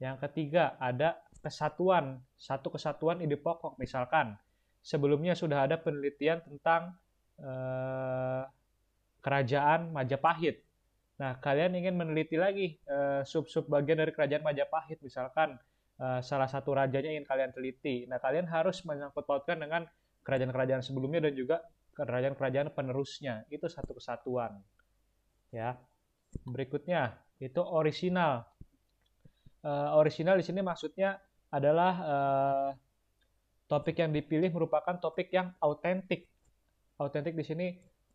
Yang 0.02 0.16
ketiga, 0.28 0.74
ada 0.82 1.16
kesatuan, 1.40 2.20
satu 2.34 2.74
kesatuan 2.74 3.22
ide 3.22 3.38
pokok. 3.38 3.78
Misalkan, 3.80 4.36
sebelumnya 4.84 5.32
sudah 5.32 5.64
ada 5.64 5.80
penelitian 5.80 6.44
tentang 6.44 6.98
eh, 7.40 8.42
kerajaan 9.24 9.88
Majapahit. 9.88 10.60
Nah, 11.16 11.40
kalian 11.40 11.72
ingin 11.72 11.96
meneliti 11.96 12.36
lagi 12.36 12.76
uh, 12.84 13.24
sub-sub 13.24 13.64
bagian 13.72 13.96
dari 13.96 14.12
kerajaan 14.12 14.44
Majapahit, 14.44 15.00
misalkan 15.00 15.56
uh, 15.96 16.20
salah 16.20 16.44
satu 16.44 16.76
rajanya 16.76 17.16
ingin 17.16 17.24
kalian 17.24 17.50
teliti. 17.56 18.04
Nah, 18.04 18.20
kalian 18.20 18.44
harus 18.44 18.84
menyangkut 18.84 19.24
pautkan 19.24 19.56
dengan 19.56 19.88
kerajaan-kerajaan 20.20 20.84
sebelumnya 20.84 21.24
dan 21.24 21.32
juga 21.32 21.56
kerajaan-kerajaan 21.96 22.76
penerusnya. 22.76 23.48
Itu 23.48 23.70
satu 23.72 23.96
kesatuan. 23.96 24.60
Ya. 25.48 25.80
Berikutnya 26.44 27.16
itu 27.40 27.62
original. 27.62 28.44
Uh, 29.64 29.96
original 29.96 30.36
di 30.36 30.44
sini 30.44 30.60
maksudnya 30.60 31.16
adalah 31.48 31.92
uh, 32.04 32.68
topik 33.70 33.96
yang 34.02 34.12
dipilih 34.12 34.50
merupakan 34.50 34.98
topik 34.98 35.30
yang 35.30 35.54
autentik. 35.62 36.26
Autentik 36.98 37.38
di 37.38 37.44
sini 37.46 37.66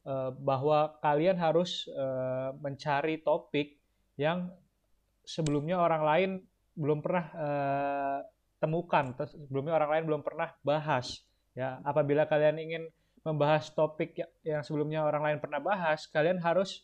uh, 0.09 0.33
bahwa 0.33 0.97
kalian 1.05 1.37
harus 1.37 1.85
uh, 1.93 2.57
mencari 2.57 3.21
topik 3.21 3.77
yang 4.17 4.49
sebelumnya 5.21 5.77
orang 5.77 6.01
lain 6.01 6.29
belum 6.73 7.05
pernah 7.05 7.25
uh, 7.37 8.19
temukan, 8.57 9.13
sebelumnya 9.29 9.77
orang 9.77 9.89
lain 9.93 10.03
belum 10.09 10.21
pernah 10.25 10.49
bahas. 10.65 11.21
Ya, 11.53 11.79
apabila 11.85 12.25
kalian 12.25 12.57
ingin 12.59 12.83
membahas 13.23 13.71
topik 13.71 14.17
ya, 14.17 14.27
yang 14.43 14.61
sebelumnya 14.65 15.05
orang 15.05 15.23
lain 15.23 15.37
pernah 15.39 15.61
bahas, 15.61 16.09
kalian 16.09 16.41
harus 16.41 16.83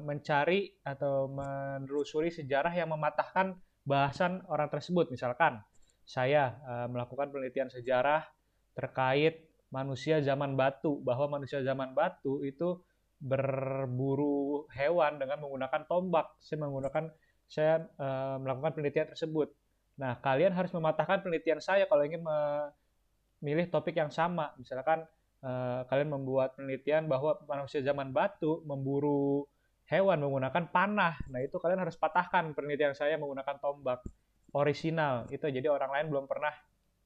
mencari 0.00 0.80
atau 0.80 1.28
menelusuri 1.28 2.32
sejarah 2.32 2.72
yang 2.72 2.88
mematahkan 2.88 3.52
bahasan 3.84 4.40
orang 4.48 4.72
tersebut. 4.72 5.12
Misalkan 5.12 5.60
saya 6.08 6.56
melakukan 6.88 7.28
penelitian 7.28 7.68
sejarah 7.68 8.24
terkait 8.72 9.44
manusia 9.76 10.24
zaman 10.24 10.56
batu, 10.56 10.96
bahwa 11.04 11.36
manusia 11.36 11.60
zaman 11.60 11.92
batu 11.92 12.40
itu 12.40 12.80
berburu 13.20 14.64
hewan 14.72 15.20
dengan 15.20 15.44
menggunakan 15.44 15.84
tombak. 15.84 16.36
Saya 16.40 16.64
menggunakan 16.64 17.04
saya 17.44 17.84
uh, 18.00 18.40
melakukan 18.40 18.72
penelitian 18.72 19.12
tersebut. 19.12 19.52
Nah, 20.00 20.16
kalian 20.20 20.52
harus 20.56 20.72
mematahkan 20.72 21.24
penelitian 21.24 21.60
saya 21.60 21.84
kalau 21.88 22.04
ingin 22.04 22.24
memilih 22.24 23.68
topik 23.68 23.96
yang 23.96 24.12
sama. 24.12 24.52
Misalkan 24.60 25.04
uh, 25.44 25.84
kalian 25.88 26.12
membuat 26.12 26.56
penelitian 26.56 27.08
bahwa 27.08 27.36
manusia 27.48 27.80
zaman 27.80 28.12
batu 28.12 28.60
memburu 28.68 29.48
hewan 29.88 30.20
menggunakan 30.20 30.68
panah. 30.68 31.16
Nah, 31.32 31.40
itu 31.40 31.56
kalian 31.56 31.80
harus 31.84 31.96
patahkan 31.96 32.52
penelitian 32.52 32.92
saya 32.92 33.16
menggunakan 33.16 33.56
tombak 33.60 34.04
orisinal. 34.52 35.24
Itu 35.32 35.48
jadi 35.48 35.68
orang 35.72 35.92
lain 35.92 36.06
belum 36.12 36.24
pernah 36.28 36.52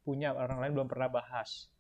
punya, 0.03 0.35
orang 0.35 0.59
lain 0.59 0.73
belum 0.75 0.89
pernah 0.91 1.07
bahas. 1.13 1.71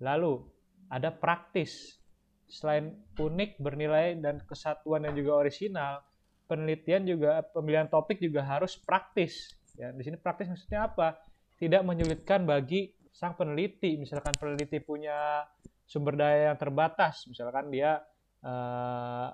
Lalu 0.00 0.42
ada 0.90 1.10
praktis. 1.14 1.98
Selain 2.44 2.94
unik, 3.18 3.58
bernilai 3.58 4.20
dan 4.20 4.38
kesatuan 4.44 5.08
yang 5.08 5.16
juga 5.16 5.42
orisinal, 5.42 6.04
penelitian 6.46 7.08
juga 7.08 7.40
pemilihan 7.42 7.88
topik 7.88 8.20
juga 8.20 8.44
harus 8.44 8.78
praktis. 8.78 9.54
Ya, 9.74 9.90
di 9.90 10.06
sini 10.06 10.20
praktis 10.20 10.46
maksudnya 10.46 10.86
apa? 10.86 11.18
Tidak 11.58 11.82
menyulitkan 11.82 12.46
bagi 12.46 12.94
sang 13.10 13.34
peneliti. 13.34 13.96
Misalkan 13.98 14.34
peneliti 14.38 14.78
punya 14.78 15.42
sumber 15.84 16.16
daya 16.16 16.52
yang 16.52 16.58
terbatas, 16.58 17.28
misalkan 17.28 17.68
dia 17.68 18.00
uh, 18.44 19.28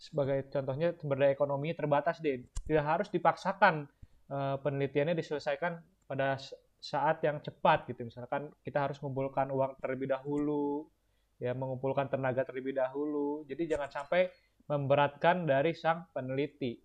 sebagai 0.00 0.48
contohnya 0.48 0.96
sumber 0.96 1.20
daya 1.20 1.32
ekonomi 1.36 1.76
terbatas 1.76 2.24
deh, 2.24 2.40
tidak 2.64 2.84
harus 2.88 3.08
dipaksakan 3.12 3.84
uh, 4.32 4.56
penelitiannya 4.64 5.12
diselesaikan 5.12 5.76
pada 6.08 6.40
saat 6.80 7.20
yang 7.20 7.44
cepat 7.44 7.86
gitu. 7.92 8.08
Misalkan 8.08 8.48
kita 8.64 8.88
harus 8.88 8.96
mengumpulkan 9.04 9.52
uang 9.52 9.76
terlebih 9.78 10.08
dahulu, 10.10 10.88
ya 11.36 11.52
mengumpulkan 11.52 12.08
tenaga 12.08 12.42
terlebih 12.48 12.72
dahulu. 12.72 13.44
Jadi 13.44 13.68
jangan 13.68 13.92
sampai 13.92 14.32
memberatkan 14.66 15.44
dari 15.44 15.76
sang 15.76 16.08
peneliti. 16.10 16.80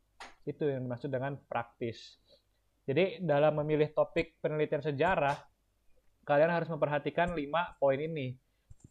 Itu 0.46 0.68
yang 0.68 0.86
dimaksud 0.86 1.10
dengan 1.10 1.40
praktis. 1.48 2.20
Jadi 2.86 3.24
dalam 3.24 3.58
memilih 3.64 3.90
topik 3.98 4.38
penelitian 4.44 4.84
sejarah, 4.86 5.34
kalian 6.22 6.54
harus 6.54 6.70
memperhatikan 6.70 7.34
lima 7.34 7.74
poin 7.82 7.98
ini, 7.98 8.38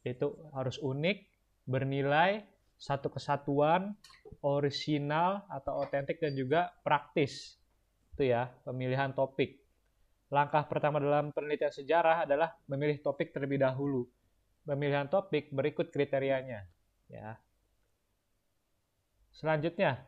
yaitu 0.02 0.34
harus 0.50 0.82
unik, 0.82 1.22
bernilai, 1.64 2.42
satu 2.74 3.08
kesatuan, 3.08 3.94
orisinal 4.42 5.46
atau 5.46 5.80
otentik 5.86 6.18
dan 6.18 6.34
juga 6.34 6.74
praktis. 6.82 7.56
Itu 8.14 8.28
ya, 8.28 8.50
pemilihan 8.66 9.14
topik. 9.14 9.63
Langkah 10.32 10.64
pertama 10.68 11.00
dalam 11.00 11.30
penelitian 11.32 11.72
sejarah 11.72 12.24
adalah 12.24 12.56
memilih 12.70 13.00
topik 13.04 13.32
terlebih 13.32 13.60
dahulu. 13.60 14.08
Pemilihan 14.64 15.08
topik 15.12 15.52
berikut 15.52 15.92
kriterianya, 15.92 16.64
ya. 17.12 17.36
Selanjutnya, 19.36 20.00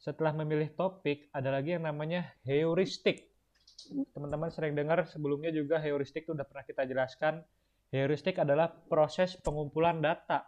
setelah 0.00 0.32
memilih 0.32 0.72
topik, 0.72 1.28
ada 1.28 1.52
lagi 1.52 1.76
yang 1.76 1.84
namanya 1.84 2.24
heuristik 2.48 3.34
teman-teman 4.14 4.48
sering 4.48 4.72
dengar 4.72 5.04
sebelumnya 5.04 5.52
juga 5.52 5.76
heuristik 5.82 6.24
itu 6.24 6.32
sudah 6.32 6.46
pernah 6.46 6.64
kita 6.64 6.82
jelaskan. 6.88 7.44
Heuristik 7.92 8.40
adalah 8.40 8.72
proses 8.72 9.38
pengumpulan 9.38 10.02
data. 10.02 10.42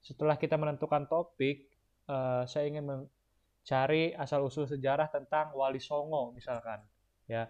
Setelah 0.00 0.36
kita 0.36 0.56
menentukan 0.60 1.08
topik, 1.08 1.70
uh, 2.10 2.44
saya 2.44 2.68
ingin 2.68 2.84
mencari 2.84 4.12
asal-usul 4.16 4.68
sejarah 4.68 5.08
tentang 5.08 5.54
Wali 5.56 5.80
Songo 5.80 6.32
misalkan. 6.34 6.82
Ya, 7.30 7.46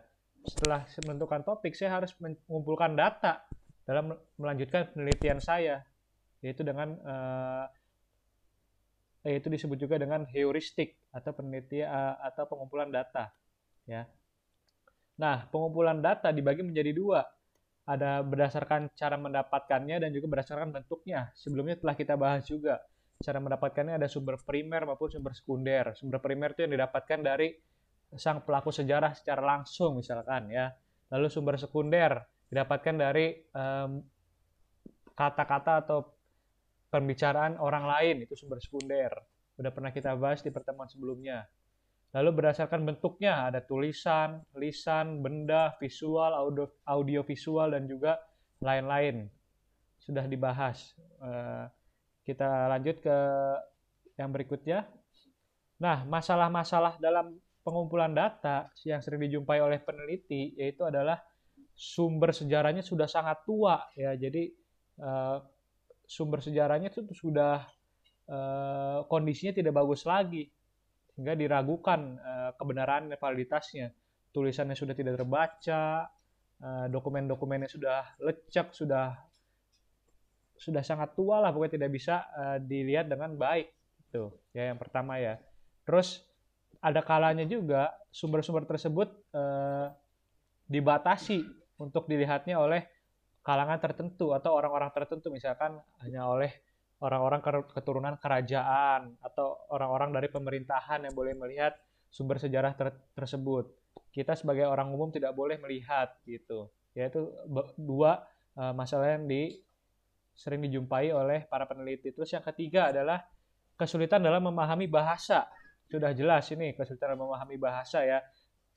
setelah 0.47 0.87
menentukan 1.05 1.43
topik, 1.45 1.77
saya 1.77 2.01
harus 2.01 2.13
mengumpulkan 2.21 2.97
data 2.97 3.45
dalam 3.85 4.17
melanjutkan 4.41 4.93
penelitian 4.93 5.41
saya, 5.43 5.85
yaitu 6.41 6.63
dengan 6.65 6.97
uh, 7.05 7.67
yaitu 9.21 9.53
disebut 9.53 9.77
juga 9.77 10.01
dengan 10.01 10.25
heuristik 10.33 10.97
atau 11.13 11.37
penelitian 11.37 11.89
uh, 11.89 12.17
atau 12.25 12.49
pengumpulan 12.49 12.89
data. 12.89 13.29
Ya, 13.85 14.09
Nah, 15.21 15.45
pengumpulan 15.53 16.01
data 16.01 16.33
dibagi 16.33 16.65
menjadi 16.65 16.97
dua. 16.97 17.21
Ada 17.85 18.25
berdasarkan 18.25 18.97
cara 18.97 19.21
mendapatkannya 19.21 20.01
dan 20.01 20.11
juga 20.17 20.33
berdasarkan 20.33 20.73
bentuknya. 20.73 21.29
Sebelumnya 21.37 21.77
telah 21.77 21.93
kita 21.93 22.17
bahas 22.17 22.49
juga. 22.49 22.81
Cara 23.21 23.37
mendapatkannya 23.37 24.01
ada 24.01 24.09
sumber 24.09 24.41
primer 24.41 24.89
maupun 24.89 25.13
sumber 25.13 25.37
sekunder. 25.37 25.93
Sumber 25.93 26.25
primer 26.25 26.57
itu 26.57 26.65
yang 26.65 26.73
didapatkan 26.73 27.21
dari 27.21 27.53
sang 28.19 28.43
pelaku 28.43 28.75
sejarah 28.75 29.15
secara 29.15 29.43
langsung 29.43 30.01
misalkan 30.03 30.51
ya. 30.51 30.75
Lalu 31.11 31.27
sumber 31.31 31.59
sekunder 31.59 32.23
didapatkan 32.51 32.95
dari 32.99 33.35
kata-kata 35.15 35.73
um, 35.79 35.81
atau 35.83 35.99
pembicaraan 36.91 37.59
orang 37.63 37.87
lain 37.87 38.27
itu 38.27 38.35
sumber 38.35 38.59
sekunder. 38.59 39.15
Sudah 39.55 39.71
pernah 39.71 39.95
kita 39.95 40.17
bahas 40.19 40.43
di 40.43 40.51
pertemuan 40.51 40.91
sebelumnya. 40.91 41.47
Lalu 42.11 42.43
berdasarkan 42.43 42.83
bentuknya 42.83 43.47
ada 43.47 43.63
tulisan, 43.63 44.43
lisan, 44.59 45.23
benda, 45.23 45.79
visual, 45.79 46.35
audio, 46.35 46.67
audio 46.83 47.23
visual 47.23 47.71
dan 47.71 47.87
juga 47.87 48.19
lain-lain. 48.59 49.31
Sudah 50.03 50.27
dibahas. 50.27 50.99
Eh, 51.23 51.65
kita 52.27 52.67
lanjut 52.67 52.99
ke 52.99 53.17
yang 54.19 54.35
berikutnya. 54.35 54.91
Nah, 55.79 56.03
masalah-masalah 56.03 56.99
dalam 56.99 57.39
pengumpulan 57.61 58.13
data 58.13 58.73
yang 58.89 59.05
sering 59.05 59.25
dijumpai 59.29 59.61
oleh 59.61 59.79
peneliti 59.81 60.57
yaitu 60.57 60.87
adalah 60.89 61.21
sumber 61.77 62.33
sejarahnya 62.33 62.85
sudah 62.85 63.09
sangat 63.09 63.45
tua 63.45 63.81
ya. 63.97 64.17
Jadi 64.17 64.49
eh, 65.01 65.39
sumber 66.05 66.41
sejarahnya 66.41 66.89
itu 66.93 67.05
sudah 67.13 67.65
eh, 68.29 68.99
kondisinya 69.09 69.53
tidak 69.57 69.77
bagus 69.77 70.05
lagi 70.09 70.49
sehingga 71.21 71.37
diragukan 71.37 72.17
uh, 72.17 72.51
kebenaran 72.57 73.13
validitasnya. 73.13 73.93
Tulisannya 74.33 74.73
sudah 74.73 74.97
tidak 74.97 75.21
terbaca, 75.21 76.09
uh, 76.65 76.87
dokumen-dokumennya 76.89 77.69
sudah 77.69 78.17
lecek, 78.25 78.73
sudah 78.73 79.21
sudah 80.57 80.81
sangat 80.81 81.13
tua 81.13 81.45
lah 81.45 81.53
pokoknya 81.53 81.77
tidak 81.77 81.91
bisa 81.93 82.25
uh, 82.33 82.57
dilihat 82.57 83.13
dengan 83.13 83.37
baik. 83.37 83.69
Itu 84.09 84.33
ya 84.57 84.73
yang 84.73 84.81
pertama 84.81 85.21
ya. 85.21 85.37
Terus 85.85 86.25
ada 86.81 87.01
kalanya 87.05 87.45
juga 87.45 87.93
sumber-sumber 88.09 88.65
tersebut 88.65 89.09
uh, 89.37 89.93
dibatasi 90.67 91.45
untuk 91.81 92.09
dilihatnya 92.09 92.57
oleh 92.57 92.89
kalangan 93.41 93.81
tertentu 93.81 94.37
atau 94.37 94.53
orang-orang 94.57 94.93
tertentu 94.93 95.33
misalkan 95.33 95.81
hanya 96.05 96.29
oleh 96.29 96.53
orang-orang 97.01 97.41
keturunan 97.73 98.15
kerajaan 98.21 99.17
atau 99.25 99.65
orang-orang 99.73 100.13
dari 100.13 100.29
pemerintahan 100.29 101.09
yang 101.09 101.15
boleh 101.17 101.33
melihat 101.33 101.73
sumber 102.13 102.37
sejarah 102.37 102.77
ter 102.77 102.93
tersebut. 103.17 103.73
Kita 104.13 104.37
sebagai 104.37 104.69
orang 104.69 104.93
umum 104.93 105.09
tidak 105.09 105.33
boleh 105.33 105.57
melihat 105.57 106.13
gitu. 106.29 106.69
Yaitu 106.93 107.33
dua 107.81 108.21
uh, 108.59 108.77
masalah 108.77 109.17
yang 109.17 109.25
di 109.25 109.57
sering 110.37 110.61
dijumpai 110.61 111.13
oleh 111.13 111.49
para 111.49 111.65
peneliti. 111.65 112.13
Terus 112.13 112.29
yang 112.37 112.45
ketiga 112.45 112.93
adalah 112.93 113.25
kesulitan 113.81 114.21
dalam 114.21 114.45
memahami 114.45 114.85
bahasa. 114.85 115.49
Sudah 115.91 116.15
jelas 116.15 116.47
ini 116.55 116.73
kesulitan 116.79 117.19
memahami 117.19 117.59
bahasa 117.59 118.07
ya. 118.07 118.23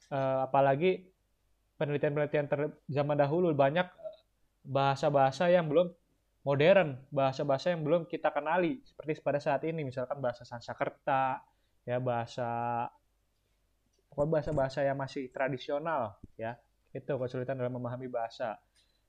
Uh, 0.10 0.50
apalagi 0.50 1.14
penelitian-penelitian 1.78 2.50
zaman 2.90 3.18
dahulu 3.18 3.54
banyak 3.54 3.86
eh, 3.86 4.18
bahasa-bahasa 4.66 5.50
yang 5.54 5.70
belum 5.70 5.90
modern, 6.44 7.00
bahasa-bahasa 7.10 7.72
yang 7.74 7.82
belum 7.86 8.10
kita 8.10 8.30
kenali 8.34 8.84
seperti 8.84 9.22
pada 9.24 9.40
saat 9.40 9.64
ini 9.64 9.86
misalkan 9.86 10.20
bahasa 10.20 10.44
Sanskerta, 10.44 11.40
ya 11.88 11.98
bahasa 12.04 12.50
pokoknya 14.12 14.42
bahasa-bahasa 14.42 14.80
yang 14.86 14.98
masih 15.00 15.30
tradisional 15.30 16.20
ya. 16.36 16.58
Itu 16.94 17.18
kesulitan 17.18 17.58
dalam 17.58 17.74
memahami 17.74 18.06
bahasa. 18.06 18.62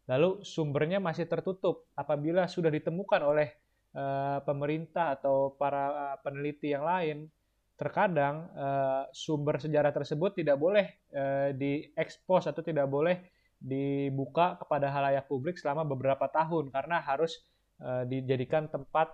Lalu 0.08 0.44
sumbernya 0.44 1.00
masih 1.00 1.28
tertutup 1.28 1.88
apabila 1.96 2.48
sudah 2.48 2.72
ditemukan 2.72 3.20
oleh 3.24 3.48
uh, 3.96 4.40
pemerintah 4.44 5.16
atau 5.16 5.52
para 5.56 6.16
peneliti 6.20 6.72
yang 6.72 6.84
lain, 6.84 7.28
terkadang 7.74 8.46
uh, 8.54 9.04
sumber 9.10 9.58
sejarah 9.58 9.90
tersebut 9.90 10.38
tidak 10.38 10.56
boleh 10.58 10.86
uh, 11.10 11.50
diekspos 11.50 12.46
atau 12.46 12.62
tidak 12.62 12.86
boleh 12.86 13.18
dibuka 13.58 14.54
kepada 14.60 14.92
halayak 14.92 15.26
publik 15.26 15.58
selama 15.58 15.82
beberapa 15.82 16.30
tahun 16.30 16.70
karena 16.70 17.02
harus 17.02 17.42
uh, 17.82 18.06
dijadikan 18.06 18.70
tempat 18.70 19.10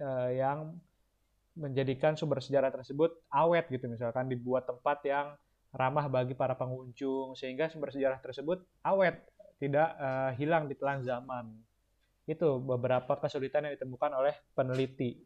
uh, 0.00 0.30
yang 0.32 0.72
menjadikan 1.52 2.16
sumber 2.16 2.40
sejarah 2.40 2.72
tersebut 2.72 3.12
awet 3.28 3.68
gitu. 3.68 3.84
Misalkan 3.92 4.30
dibuat 4.30 4.64
tempat 4.64 5.04
yang 5.04 5.36
ramah 5.72 6.08
bagi 6.08 6.32
para 6.32 6.56
pengunjung 6.56 7.36
sehingga 7.36 7.68
sumber 7.68 7.92
sejarah 7.92 8.20
tersebut 8.24 8.64
awet 8.84 9.20
tidak 9.60 9.92
uh, 10.00 10.32
hilang 10.32 10.64
di 10.64 10.74
telan 10.80 11.04
zaman. 11.04 11.52
Itu 12.24 12.62
beberapa 12.62 13.18
kesulitan 13.20 13.68
yang 13.68 13.74
ditemukan 13.76 14.10
oleh 14.16 14.34
peneliti 14.56 15.20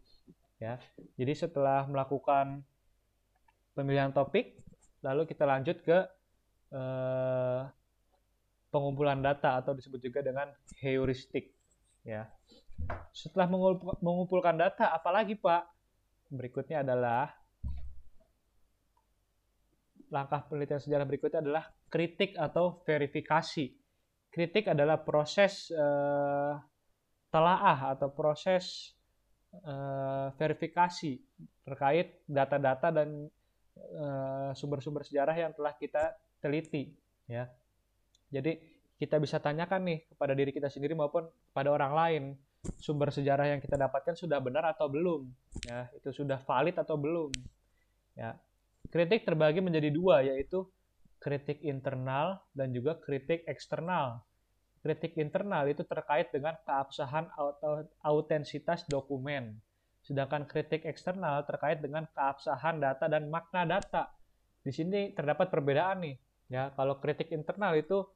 ya. 0.60 0.80
Jadi 1.16 1.32
setelah 1.36 1.84
melakukan 1.88 2.64
pemilihan 3.76 4.12
topik 4.12 4.56
lalu 5.04 5.28
kita 5.28 5.44
lanjut 5.44 5.78
ke 5.84 5.98
uh, 6.72 7.68
pengumpulan 8.72 9.20
data 9.20 9.60
atau 9.60 9.76
disebut 9.76 10.00
juga 10.00 10.20
dengan 10.24 10.50
heuristik 10.80 11.52
ya. 12.02 12.26
Setelah 13.12 13.48
mengumpulkan 14.00 14.56
data 14.56 14.92
apalagi 14.92 15.36
pak? 15.36 15.64
Berikutnya 16.26 16.82
adalah 16.82 17.30
langkah 20.10 20.46
penelitian 20.46 20.82
sejarah 20.82 21.06
berikutnya 21.06 21.40
adalah 21.42 21.64
kritik 21.90 22.34
atau 22.38 22.82
verifikasi. 22.82 23.74
Kritik 24.30 24.68
adalah 24.68 25.00
proses 25.00 25.72
uh, 25.72 26.58
telaah 27.32 27.96
atau 27.96 28.12
proses 28.12 28.95
uh, 29.52 30.32
verifikasi 30.34 31.18
terkait 31.66 32.22
data-data 32.26 32.90
dan 32.90 33.30
uh, 33.96 34.50
sumber-sumber 34.54 35.02
sejarah 35.06 35.36
yang 35.36 35.52
telah 35.54 35.74
kita 35.78 36.14
teliti, 36.42 36.90
ya. 37.30 37.46
Jadi 38.30 38.58
kita 38.96 39.20
bisa 39.20 39.38
tanyakan 39.38 39.86
nih 39.86 39.98
kepada 40.08 40.32
diri 40.32 40.50
kita 40.50 40.72
sendiri 40.72 40.96
maupun 40.96 41.28
kepada 41.52 41.68
orang 41.68 41.92
lain 41.92 42.22
sumber 42.82 43.14
sejarah 43.14 43.54
yang 43.54 43.60
kita 43.62 43.78
dapatkan 43.78 44.18
sudah 44.18 44.42
benar 44.42 44.66
atau 44.66 44.90
belum 44.90 45.30
ya. 45.62 45.86
Itu 45.94 46.10
sudah 46.10 46.42
valid 46.42 46.74
atau 46.74 46.98
belum 46.98 47.30
ya. 48.18 48.34
Kritik 48.90 49.22
terbagi 49.22 49.62
menjadi 49.62 49.94
dua 49.94 50.26
yaitu 50.26 50.66
kritik 51.22 51.62
internal 51.62 52.42
dan 52.54 52.74
juga 52.74 52.98
kritik 52.98 53.46
eksternal 53.46 54.25
kritik 54.86 55.18
internal 55.18 55.66
itu 55.66 55.82
terkait 55.82 56.30
dengan 56.30 56.54
keabsahan 56.62 57.26
atau 57.34 57.82
autentisitas 58.06 58.86
dokumen. 58.86 59.58
Sedangkan 60.06 60.46
kritik 60.46 60.86
eksternal 60.86 61.42
terkait 61.42 61.82
dengan 61.82 62.06
keabsahan 62.14 62.78
data 62.78 63.10
dan 63.10 63.26
makna 63.26 63.66
data. 63.66 64.06
Di 64.62 64.70
sini 64.70 65.10
terdapat 65.10 65.50
perbedaan 65.50 66.06
nih 66.06 66.14
ya. 66.46 66.70
Kalau 66.78 67.02
kritik 67.02 67.34
internal 67.34 67.74
itu 67.74 68.06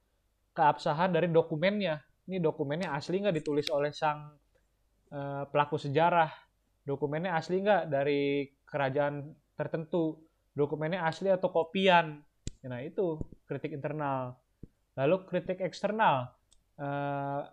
keabsahan 0.55 1.11
dari 1.11 1.27
dokumennya. 1.27 1.99
Ini 2.31 2.39
dokumennya 2.39 2.95
asli 2.95 3.19
nggak 3.19 3.43
ditulis 3.43 3.67
oleh 3.75 3.91
sang 3.91 4.31
uh, 5.11 5.43
pelaku 5.51 5.75
sejarah? 5.75 6.31
Dokumennya 6.87 7.35
asli 7.35 7.59
nggak 7.67 7.91
dari 7.91 8.47
kerajaan 8.63 9.27
tertentu? 9.59 10.23
Dokumennya 10.55 11.03
asli 11.03 11.35
atau 11.35 11.51
kopian? 11.51 12.23
Nah 12.63 12.79
itu 12.87 13.19
kritik 13.51 13.75
internal. 13.75 14.39
Lalu 14.95 15.27
kritik 15.27 15.59
eksternal 15.59 16.39
uh, 16.81 17.45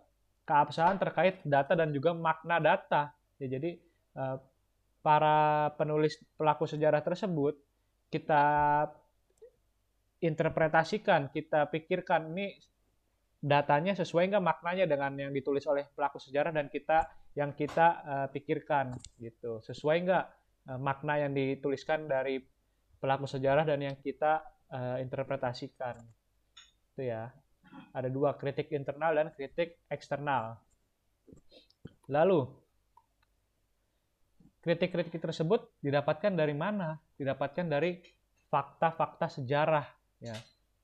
keabsahan 0.48 0.96
terkait 0.96 1.44
data 1.44 1.76
dan 1.76 1.92
juga 1.92 2.16
makna 2.16 2.56
data. 2.58 3.12
Ya, 3.36 3.46
jadi 3.60 3.76
uh, 4.16 4.40
para 5.04 5.70
penulis 5.76 6.18
pelaku 6.34 6.64
sejarah 6.66 7.04
tersebut 7.04 7.54
kita 8.08 8.44
interpretasikan 10.18 11.30
kita 11.30 11.70
pikirkan 11.70 12.34
ini 12.34 12.58
datanya 13.38 13.94
sesuai 13.94 14.34
nggak 14.34 14.42
maknanya 14.42 14.90
dengan 14.90 15.14
yang 15.14 15.30
ditulis 15.30 15.62
oleh 15.70 15.86
pelaku 15.94 16.18
sejarah 16.18 16.50
dan 16.50 16.66
kita 16.66 17.06
yang 17.38 17.54
kita 17.54 17.86
uh, 18.02 18.26
pikirkan 18.32 18.98
gitu. 19.22 19.62
Sesuai 19.62 19.96
nggak 20.08 20.26
makna 20.82 21.16
yang 21.16 21.32
dituliskan 21.32 22.04
dari 22.04 22.36
pelaku 23.00 23.24
sejarah 23.24 23.64
dan 23.64 23.80
yang 23.80 23.96
kita 24.04 24.44
interpretasikan? 25.00 25.96
Itu 26.92 27.08
ya 27.08 27.32
ada 27.94 28.08
dua 28.10 28.34
kritik 28.34 28.70
internal 28.74 29.14
dan 29.14 29.28
kritik 29.34 29.78
eksternal 29.88 30.58
lalu 32.08 32.48
kritik-kritik 34.64 35.20
tersebut 35.20 35.70
didapatkan 35.80 36.34
dari 36.34 36.52
mana 36.56 36.98
didapatkan 37.16 37.66
dari 37.68 38.00
fakta-fakta 38.48 39.28
sejarah 39.40 39.86
ya 40.18 40.36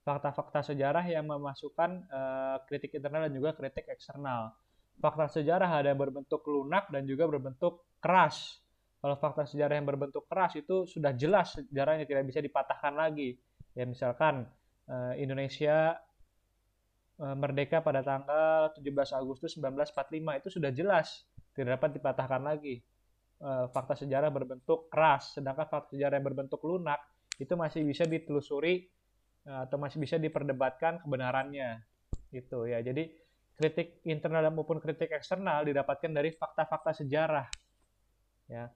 fakta-fakta 0.04 0.60
sejarah 0.60 1.04
yang 1.08 1.24
memasukkan 1.24 1.90
uh, 2.12 2.56
kritik 2.68 3.00
internal 3.00 3.26
dan 3.26 3.32
juga 3.32 3.56
kritik 3.56 3.88
eksternal. 3.88 4.52
Fakta 5.00 5.26
sejarah 5.40 5.66
ada 5.66 5.90
yang 5.90 5.98
berbentuk 5.98 6.44
lunak 6.44 6.92
dan 6.92 7.08
juga 7.08 7.24
berbentuk 7.26 7.88
keras. 7.98 8.60
Kalau 9.00 9.16
fakta 9.16 9.48
sejarah 9.48 9.80
yang 9.80 9.88
berbentuk 9.88 10.28
keras 10.28 10.54
itu 10.60 10.84
sudah 10.84 11.16
jelas 11.16 11.56
sejarahnya 11.56 12.04
tidak 12.04 12.28
bisa 12.28 12.40
dipatahkan 12.44 12.94
lagi. 12.94 13.34
Ya 13.72 13.88
misalkan 13.88 14.44
uh, 14.86 15.12
Indonesia 15.16 15.98
merdeka 17.14 17.78
pada 17.78 18.02
tanggal 18.02 18.74
17 18.74 18.90
Agustus 19.14 19.54
1945 19.54 20.40
itu 20.42 20.48
sudah 20.50 20.70
jelas 20.74 21.22
tidak 21.54 21.78
dapat 21.78 22.02
dipatahkan 22.02 22.42
lagi. 22.42 22.82
Uh, 23.38 23.68
fakta 23.70 23.98
sejarah 23.98 24.30
berbentuk 24.34 24.90
keras, 24.90 25.36
sedangkan 25.36 25.66
fakta 25.68 25.94
sejarah 25.94 26.18
yang 26.18 26.26
berbentuk 26.26 26.58
lunak 26.64 26.98
itu 27.38 27.54
masih 27.58 27.86
bisa 27.86 28.06
ditelusuri 28.06 28.88
Eh, 29.44 29.60
atau 29.68 29.76
masih 29.76 30.00
bisa 30.00 30.16
diperdebatkan 30.16 31.04
kebenarannya. 31.04 31.84
Itu 32.32 32.64
ya. 32.64 32.80
Jadi 32.80 33.12
kritik 33.54 34.00
internal 34.08 34.48
maupun 34.50 34.80
kritik 34.80 35.12
eksternal 35.12 35.68
didapatkan 35.68 36.10
dari 36.10 36.32
fakta-fakta 36.32 37.04
sejarah 37.04 37.46
ya. 38.50 38.66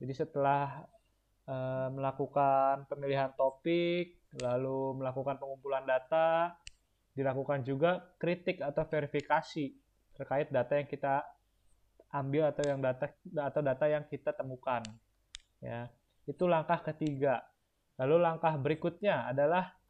Jadi 0.00 0.12
setelah 0.14 0.84
melakukan 1.90 2.86
pemilihan 2.86 3.34
topik 3.34 4.22
lalu 4.38 5.02
melakukan 5.02 5.34
pengumpulan 5.34 5.82
data 5.82 6.54
dilakukan 7.14 7.66
juga 7.66 8.14
kritik 8.16 8.62
atau 8.62 8.86
verifikasi 8.86 9.74
terkait 10.14 10.48
data 10.52 10.78
yang 10.78 10.88
kita 10.88 11.26
ambil 12.10 12.50
atau 12.50 12.62
yang 12.66 12.80
data 12.82 13.06
atau 13.38 13.60
data 13.62 13.84
yang 13.86 14.04
kita 14.06 14.34
temukan 14.34 14.82
ya. 15.62 15.86
Itu 16.26 16.46
langkah 16.46 16.82
ketiga. 16.82 17.42
Lalu 17.98 18.16
langkah 18.22 18.54
berikutnya 18.56 19.28
adalah 19.28 19.80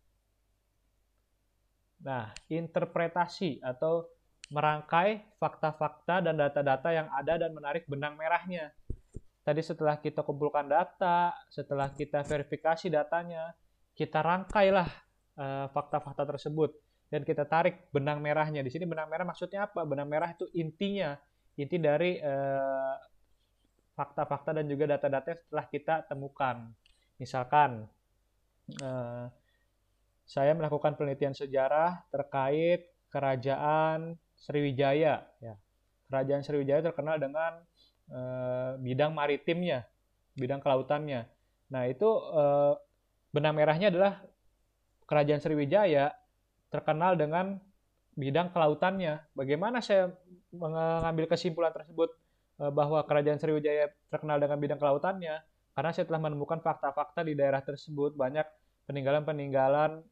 Nah, 2.00 2.32
interpretasi 2.48 3.60
atau 3.60 4.08
merangkai 4.50 5.36
fakta-fakta 5.36 6.24
dan 6.24 6.34
data-data 6.34 6.88
yang 6.90 7.08
ada 7.12 7.36
dan 7.36 7.52
menarik 7.52 7.84
benang 7.86 8.16
merahnya. 8.16 8.72
Tadi 9.44 9.60
setelah 9.60 10.00
kita 10.00 10.24
kumpulkan 10.24 10.66
data, 10.66 11.32
setelah 11.52 11.92
kita 11.92 12.24
verifikasi 12.24 12.88
datanya, 12.88 13.52
kita 13.94 14.20
rangkailah 14.20 14.88
uh, 15.36 15.66
fakta-fakta 15.70 16.24
tersebut 16.24 16.72
dan 17.10 17.26
kita 17.26 17.44
tarik 17.44 17.90
benang 17.90 18.22
merahnya. 18.22 18.62
Di 18.62 18.70
sini 18.70 18.86
benang 18.86 19.10
merah 19.10 19.26
maksudnya 19.26 19.66
apa? 19.66 19.82
Benang 19.82 20.06
merah 20.06 20.30
itu 20.30 20.46
intinya, 20.54 21.18
inti 21.58 21.76
dari 21.76 22.22
uh, 22.22 22.96
fakta-fakta 23.98 24.54
dan 24.56 24.70
juga 24.70 24.96
data-data 24.96 25.34
setelah 25.34 25.66
kita 25.66 26.06
temukan. 26.06 26.70
Misalkan 27.18 27.84
uh, 28.80 29.26
saya 30.30 30.54
melakukan 30.54 30.94
penelitian 30.94 31.34
sejarah 31.34 32.06
terkait 32.14 32.86
kerajaan 33.10 34.14
Sriwijaya. 34.38 35.26
Ya. 35.42 35.54
Kerajaan 36.06 36.46
Sriwijaya 36.46 36.86
terkenal 36.86 37.18
dengan 37.18 37.58
e, 38.06 38.20
bidang 38.78 39.10
maritimnya, 39.10 39.90
bidang 40.38 40.62
kelautannya. 40.62 41.26
Nah 41.74 41.82
itu 41.90 42.06
e, 42.30 42.44
benang 43.34 43.58
merahnya 43.58 43.90
adalah 43.90 44.22
kerajaan 45.10 45.42
Sriwijaya 45.42 46.14
terkenal 46.70 47.18
dengan 47.18 47.58
bidang 48.14 48.54
kelautannya. 48.54 49.20
Bagaimana 49.34 49.82
saya 49.82 50.14
mengambil 50.54 51.26
kesimpulan 51.30 51.74
tersebut 51.74 52.14
e, 52.58 52.64
bahwa 52.70 53.02
kerajaan 53.04 53.38
Sriwijaya 53.38 53.90
terkenal 54.08 54.38
dengan 54.38 54.56
bidang 54.56 54.78
kelautannya? 54.78 55.42
Karena 55.74 55.90
saya 55.90 56.06
telah 56.06 56.22
menemukan 56.22 56.62
fakta-fakta 56.62 57.26
di 57.26 57.34
daerah 57.34 57.62
tersebut 57.62 58.14
banyak 58.14 58.46
peninggalan-peninggalan 58.86 60.02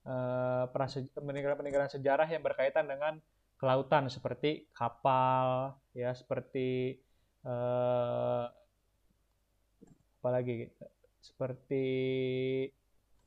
Eh, 0.00 0.64
peninggalan-peninggalan 0.72 1.92
sejarah 1.92 2.24
yang 2.24 2.40
berkaitan 2.40 2.88
dengan 2.88 3.20
kelautan 3.60 4.08
seperti 4.08 4.64
kapal 4.72 5.76
ya 5.92 6.16
seperti 6.16 6.96
uh, 7.44 8.48
apa 10.16 10.28
lagi 10.32 10.72
seperti 11.20 11.84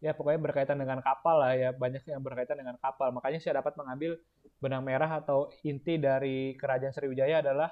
ya 0.03 0.11
pokoknya 0.11 0.39
berkaitan 0.43 0.75
dengan 0.75 0.99
kapal 0.99 1.39
lah 1.39 1.55
ya 1.55 1.71
banyak 1.71 2.03
yang 2.03 2.19
berkaitan 2.19 2.59
dengan 2.59 2.75
kapal 2.75 3.15
makanya 3.15 3.39
saya 3.39 3.63
dapat 3.63 3.79
mengambil 3.79 4.19
benang 4.59 4.83
merah 4.83 5.23
atau 5.23 5.47
inti 5.63 5.95
dari 5.95 6.59
kerajaan 6.59 6.91
Sriwijaya 6.91 7.39
adalah 7.39 7.71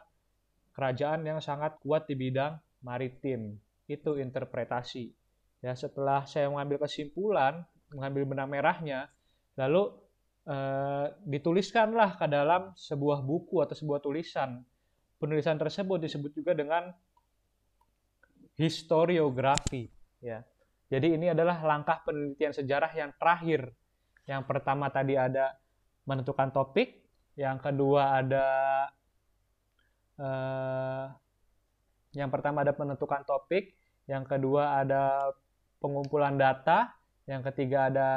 kerajaan 0.72 1.28
yang 1.28 1.40
sangat 1.44 1.78
kuat 1.84 2.08
di 2.08 2.16
bidang 2.16 2.56
maritim. 2.84 3.60
Itu 3.88 4.18
interpretasi. 4.18 5.12
Ya, 5.62 5.78
setelah 5.78 6.26
saya 6.26 6.50
mengambil 6.50 6.88
kesimpulan, 6.88 7.62
mengambil 7.94 8.24
benang 8.26 8.50
merahnya, 8.50 9.12
lalu 9.60 9.94
eh, 10.48 11.06
dituliskanlah 11.28 12.18
ke 12.18 12.26
dalam 12.26 12.74
sebuah 12.74 13.22
buku 13.22 13.62
atau 13.62 13.76
sebuah 13.78 14.02
tulisan. 14.02 14.64
Penulisan 15.22 15.62
tersebut 15.62 16.02
disebut 16.02 16.34
juga 16.34 16.58
dengan 16.58 16.90
historiografi. 18.58 19.86
Ya. 20.18 20.42
Jadi 20.92 21.16
ini 21.16 21.32
adalah 21.32 21.64
langkah 21.64 22.04
penelitian 22.04 22.52
sejarah 22.52 22.92
yang 22.92 23.16
terakhir. 23.16 23.72
Yang 24.28 24.44
pertama 24.44 24.92
tadi 24.92 25.16
ada 25.16 25.56
menentukan 26.04 26.52
topik, 26.52 27.00
yang 27.40 27.64
kedua 27.64 28.20
ada 28.20 28.48
eh, 30.20 31.06
yang 32.20 32.28
pertama 32.28 32.68
ada 32.68 32.76
menentukan 32.76 33.24
topik, 33.24 33.72
yang 34.12 34.28
kedua 34.28 34.84
ada 34.84 35.32
pengumpulan 35.80 36.36
data, 36.36 36.92
yang 37.24 37.40
ketiga 37.40 37.88
ada 37.88 38.10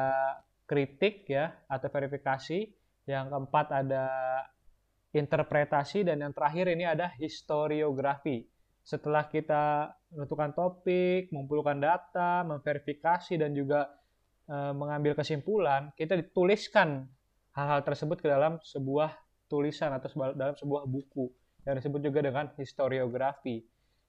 kritik 0.66 1.30
ya 1.30 1.54
atau 1.70 1.86
verifikasi, 1.86 2.74
yang 3.06 3.30
keempat 3.30 3.66
ada 3.70 4.04
interpretasi 5.14 6.02
dan 6.02 6.26
yang 6.26 6.34
terakhir 6.34 6.74
ini 6.74 6.84
ada 6.90 7.14
historiografi. 7.22 8.42
Setelah 8.84 9.32
kita 9.32 9.96
menentukan 10.12 10.52
topik, 10.52 11.32
mengumpulkan 11.32 11.80
data, 11.80 12.44
memverifikasi 12.44 13.40
dan 13.40 13.56
juga 13.56 13.88
e, 14.44 14.56
mengambil 14.76 15.16
kesimpulan, 15.16 15.88
kita 15.96 16.20
dituliskan 16.20 17.08
hal-hal 17.56 17.80
tersebut 17.80 18.20
ke 18.20 18.28
dalam 18.28 18.60
sebuah 18.60 19.16
tulisan 19.48 19.88
atau 19.96 20.12
dalam 20.36 20.52
sebuah 20.52 20.84
buku 20.84 21.32
yang 21.64 21.80
disebut 21.80 22.00
juga 22.04 22.20
dengan 22.20 22.52
historiografi. 22.60 23.64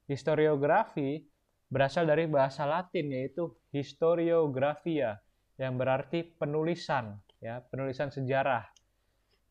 Historiografi 0.06 1.24
berasal 1.72 2.04
dari 2.04 2.28
bahasa 2.28 2.68
Latin 2.68 3.10
yaitu 3.10 3.56
historiografia 3.72 5.18
yang 5.56 5.80
berarti 5.80 6.22
penulisan 6.36 7.16
ya, 7.40 7.64
penulisan 7.64 8.12
sejarah. 8.12 8.68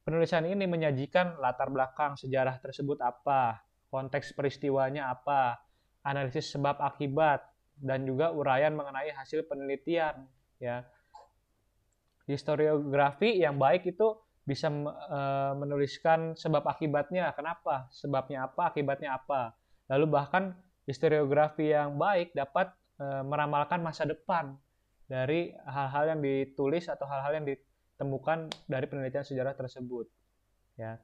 Penulisan 0.06 0.46
ini 0.46 0.70
menyajikan 0.70 1.42
latar 1.42 1.74
belakang 1.74 2.14
sejarah 2.14 2.62
tersebut 2.62 3.02
apa, 3.02 3.65
konteks 3.96 4.36
peristiwanya 4.36 5.08
apa, 5.16 5.56
analisis 6.04 6.52
sebab 6.52 6.84
akibat 6.84 7.48
dan 7.80 8.04
juga 8.04 8.36
uraian 8.36 8.76
mengenai 8.76 9.16
hasil 9.16 9.48
penelitian 9.48 10.28
ya. 10.60 10.84
Historiografi 12.28 13.40
yang 13.40 13.56
baik 13.56 13.88
itu 13.88 14.18
bisa 14.44 14.68
e, 14.70 15.20
menuliskan 15.58 16.36
sebab 16.36 16.66
akibatnya, 16.66 17.32
kenapa, 17.38 17.88
sebabnya 17.94 18.50
apa, 18.50 18.74
akibatnya 18.74 19.16
apa. 19.16 19.54
Lalu 19.88 20.06
bahkan 20.10 20.44
historiografi 20.90 21.72
yang 21.72 21.96
baik 21.96 22.34
dapat 22.34 22.74
e, 22.98 23.06
meramalkan 23.26 23.80
masa 23.82 24.10
depan 24.10 24.58
dari 25.06 25.54
hal-hal 25.70 26.18
yang 26.18 26.22
ditulis 26.22 26.90
atau 26.90 27.06
hal-hal 27.06 27.42
yang 27.42 27.46
ditemukan 27.46 28.50
dari 28.66 28.86
penelitian 28.90 29.26
sejarah 29.26 29.54
tersebut. 29.54 30.10
Ya. 30.82 30.98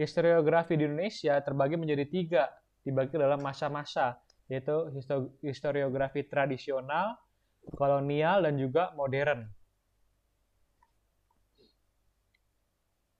Historiografi 0.00 0.80
di 0.80 0.88
Indonesia 0.88 1.36
terbagi 1.44 1.76
menjadi 1.76 2.08
tiga, 2.08 2.48
dibagi 2.80 3.20
dalam 3.20 3.36
masa-masa, 3.44 4.16
yaitu 4.48 4.88
historiografi 5.44 6.24
tradisional, 6.24 7.20
kolonial, 7.76 8.48
dan 8.48 8.56
juga 8.56 8.96
modern. 8.96 9.44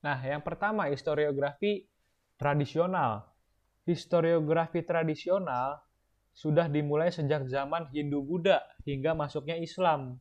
Nah, 0.01 0.17
yang 0.25 0.41
pertama 0.41 0.89
historiografi 0.89 1.85
tradisional. 2.41 3.29
Historiografi 3.85 4.81
tradisional 4.81 5.85
sudah 6.33 6.65
dimulai 6.65 7.13
sejak 7.13 7.45
zaman 7.45 7.93
Hindu-Buddha 7.93 8.65
hingga 8.89 9.13
masuknya 9.13 9.61
Islam. 9.61 10.17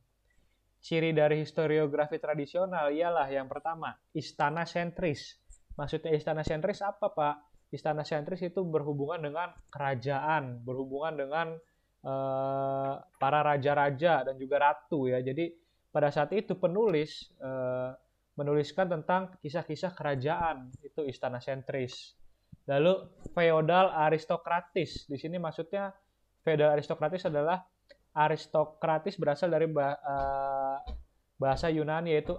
Ciri 0.84 1.16
dari 1.16 1.40
historiografi 1.40 2.20
tradisional 2.20 2.92
ialah 2.92 3.32
yang 3.32 3.48
pertama, 3.48 3.96
istana 4.12 4.68
sentris. 4.68 5.39
Maksudnya 5.80 6.12
istana 6.12 6.44
sentris 6.44 6.84
apa, 6.84 7.08
Pak? 7.08 7.36
Istana 7.72 8.04
sentris 8.04 8.44
itu 8.44 8.60
berhubungan 8.68 9.24
dengan 9.24 9.48
kerajaan, 9.72 10.60
berhubungan 10.60 11.16
dengan 11.16 11.46
uh, 12.04 13.00
para 13.16 13.40
raja-raja 13.40 14.28
dan 14.28 14.36
juga 14.36 14.60
ratu 14.60 15.08
ya. 15.08 15.24
Jadi 15.24 15.48
pada 15.88 16.12
saat 16.12 16.36
itu 16.36 16.60
penulis 16.60 17.32
uh, 17.40 17.96
menuliskan 18.36 18.92
tentang 18.92 19.32
kisah-kisah 19.40 19.96
kerajaan 19.96 20.68
itu 20.84 21.00
istana 21.08 21.40
sentris. 21.40 22.12
Lalu 22.68 23.08
feodal 23.32 23.88
aristokratis. 23.88 25.08
Di 25.08 25.16
sini 25.16 25.40
maksudnya 25.40 25.90
feodal 26.44 26.76
aristokratis 26.76 27.24
adalah 27.26 27.64
aristokratis 28.14 29.16
berasal 29.20 29.54
dari 29.54 29.70
eh, 29.70 30.76
bahasa 31.38 31.70
Yunani 31.70 32.14
yaitu 32.14 32.34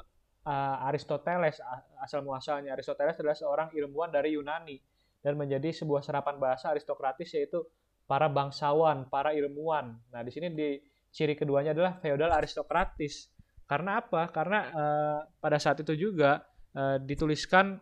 uh, 0.45 0.87
Aristoteles 0.89 1.61
asal 2.01 2.25
muasalnya. 2.25 2.73
Aristoteles 2.73 3.17
adalah 3.19 3.37
seorang 3.37 3.67
ilmuwan 3.73 4.09
dari 4.09 4.33
Yunani 4.37 4.77
dan 5.21 5.37
menjadi 5.37 5.69
sebuah 5.69 6.01
serapan 6.01 6.41
bahasa 6.41 6.73
aristokratis 6.73 7.29
yaitu 7.37 7.61
para 8.09 8.27
bangsawan, 8.27 9.07
para 9.07 9.31
ilmuwan. 9.37 9.95
Nah, 10.11 10.21
di 10.25 10.31
sini 10.33 10.51
di 10.51 10.81
ciri 11.13 11.37
keduanya 11.37 11.71
adalah 11.71 12.01
feodal 12.01 12.33
aristokratis. 12.33 13.29
Karena 13.69 14.03
apa? 14.03 14.27
Karena 14.35 14.59
uh, 14.67 15.19
pada 15.39 15.55
saat 15.55 15.79
itu 15.79 15.95
juga 15.95 16.43
uh, 16.75 16.99
dituliskan 16.99 17.79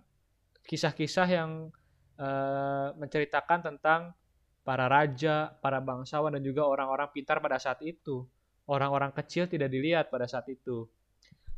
kisah-kisah 0.68 1.28
yang 1.30 1.74
uh, 2.22 2.94
menceritakan 2.94 3.74
tentang 3.74 4.14
para 4.62 4.86
raja, 4.86 5.50
para 5.66 5.82
bangsawan 5.82 6.38
dan 6.38 6.46
juga 6.46 6.70
orang-orang 6.70 7.10
pintar 7.10 7.42
pada 7.42 7.58
saat 7.58 7.82
itu. 7.82 8.22
Orang-orang 8.70 9.10
kecil 9.18 9.50
tidak 9.50 9.74
dilihat 9.74 10.14
pada 10.14 10.30
saat 10.30 10.46
itu. 10.46 10.86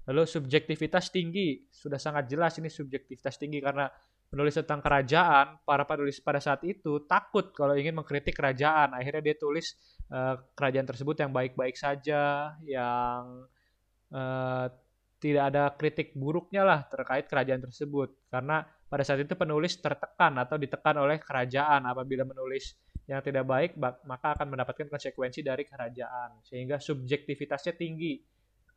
Lalu 0.09 0.25
subjektivitas 0.25 1.13
tinggi, 1.13 1.61
sudah 1.69 2.01
sangat 2.01 2.25
jelas 2.25 2.57
ini 2.57 2.73
subjektivitas 2.73 3.37
tinggi 3.37 3.61
karena 3.61 3.85
menulis 4.31 4.55
tentang 4.55 4.79
kerajaan, 4.79 5.59
para 5.67 5.83
penulis 5.83 6.23
pada 6.23 6.39
saat 6.39 6.63
itu 6.63 7.03
takut 7.03 7.51
kalau 7.51 7.75
ingin 7.75 7.93
mengkritik 7.93 8.33
kerajaan. 8.33 8.95
Akhirnya 8.95 9.21
dia 9.21 9.35
tulis 9.35 9.75
uh, 10.09 10.39
kerajaan 10.55 10.87
tersebut 10.87 11.19
yang 11.19 11.35
baik-baik 11.35 11.75
saja, 11.75 12.55
yang 12.63 13.45
uh, 14.09 14.65
tidak 15.21 15.43
ada 15.53 15.63
kritik 15.77 16.17
buruknya 16.17 16.65
lah 16.65 16.79
terkait 16.87 17.29
kerajaan 17.29 17.61
tersebut. 17.61 18.31
Karena 18.31 18.65
pada 18.89 19.03
saat 19.05 19.21
itu 19.21 19.37
penulis 19.37 19.77
tertekan 19.77 20.33
atau 20.39 20.57
ditekan 20.57 20.97
oleh 20.97 21.21
kerajaan. 21.21 21.85
Apabila 21.85 22.25
menulis 22.25 22.73
yang 23.05 23.19
tidak 23.19 23.43
baik 23.43 23.75
maka 24.07 24.27
akan 24.33 24.47
mendapatkan 24.55 24.87
konsekuensi 24.89 25.45
dari 25.45 25.67
kerajaan. 25.67 26.41
Sehingga 26.41 26.79
subjektivitasnya 26.81 27.75
tinggi 27.77 28.17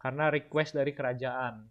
karena 0.05 0.29
request 0.29 0.77
dari 0.77 0.93
kerajaan. 0.93 1.65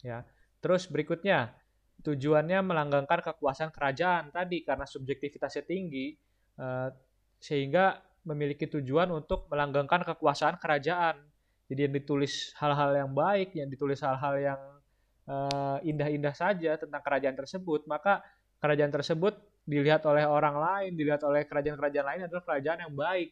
Ya. 0.00 0.24
Terus 0.64 0.88
berikutnya 0.88 1.52
tujuannya 2.00 2.64
melanggengkan 2.64 3.20
kekuasaan 3.20 3.68
kerajaan 3.68 4.32
tadi 4.32 4.64
karena 4.64 4.88
subjektivitasnya 4.88 5.68
tinggi 5.68 6.16
uh, 6.56 6.88
sehingga 7.36 8.00
memiliki 8.24 8.64
tujuan 8.72 9.12
untuk 9.12 9.52
melanggengkan 9.52 10.00
kekuasaan 10.00 10.56
kerajaan. 10.56 11.20
Jadi 11.68 11.80
yang 11.88 11.94
ditulis 11.94 12.56
hal-hal 12.56 12.96
yang 12.96 13.12
baik, 13.12 13.52
yang 13.52 13.68
ditulis 13.68 14.00
hal-hal 14.00 14.34
yang 14.40 14.60
uh, 15.28 15.76
indah-indah 15.84 16.32
saja 16.32 16.80
tentang 16.80 17.04
kerajaan 17.04 17.36
tersebut, 17.36 17.84
maka 17.84 18.24
kerajaan 18.64 18.92
tersebut 18.94 19.36
dilihat 19.68 20.02
oleh 20.08 20.24
orang 20.24 20.56
lain, 20.56 20.90
dilihat 20.96 21.20
oleh 21.26 21.44
kerajaan-kerajaan 21.44 22.06
lain 22.06 22.22
adalah 22.26 22.42
kerajaan 22.48 22.78
yang 22.88 22.94
baik, 22.94 23.28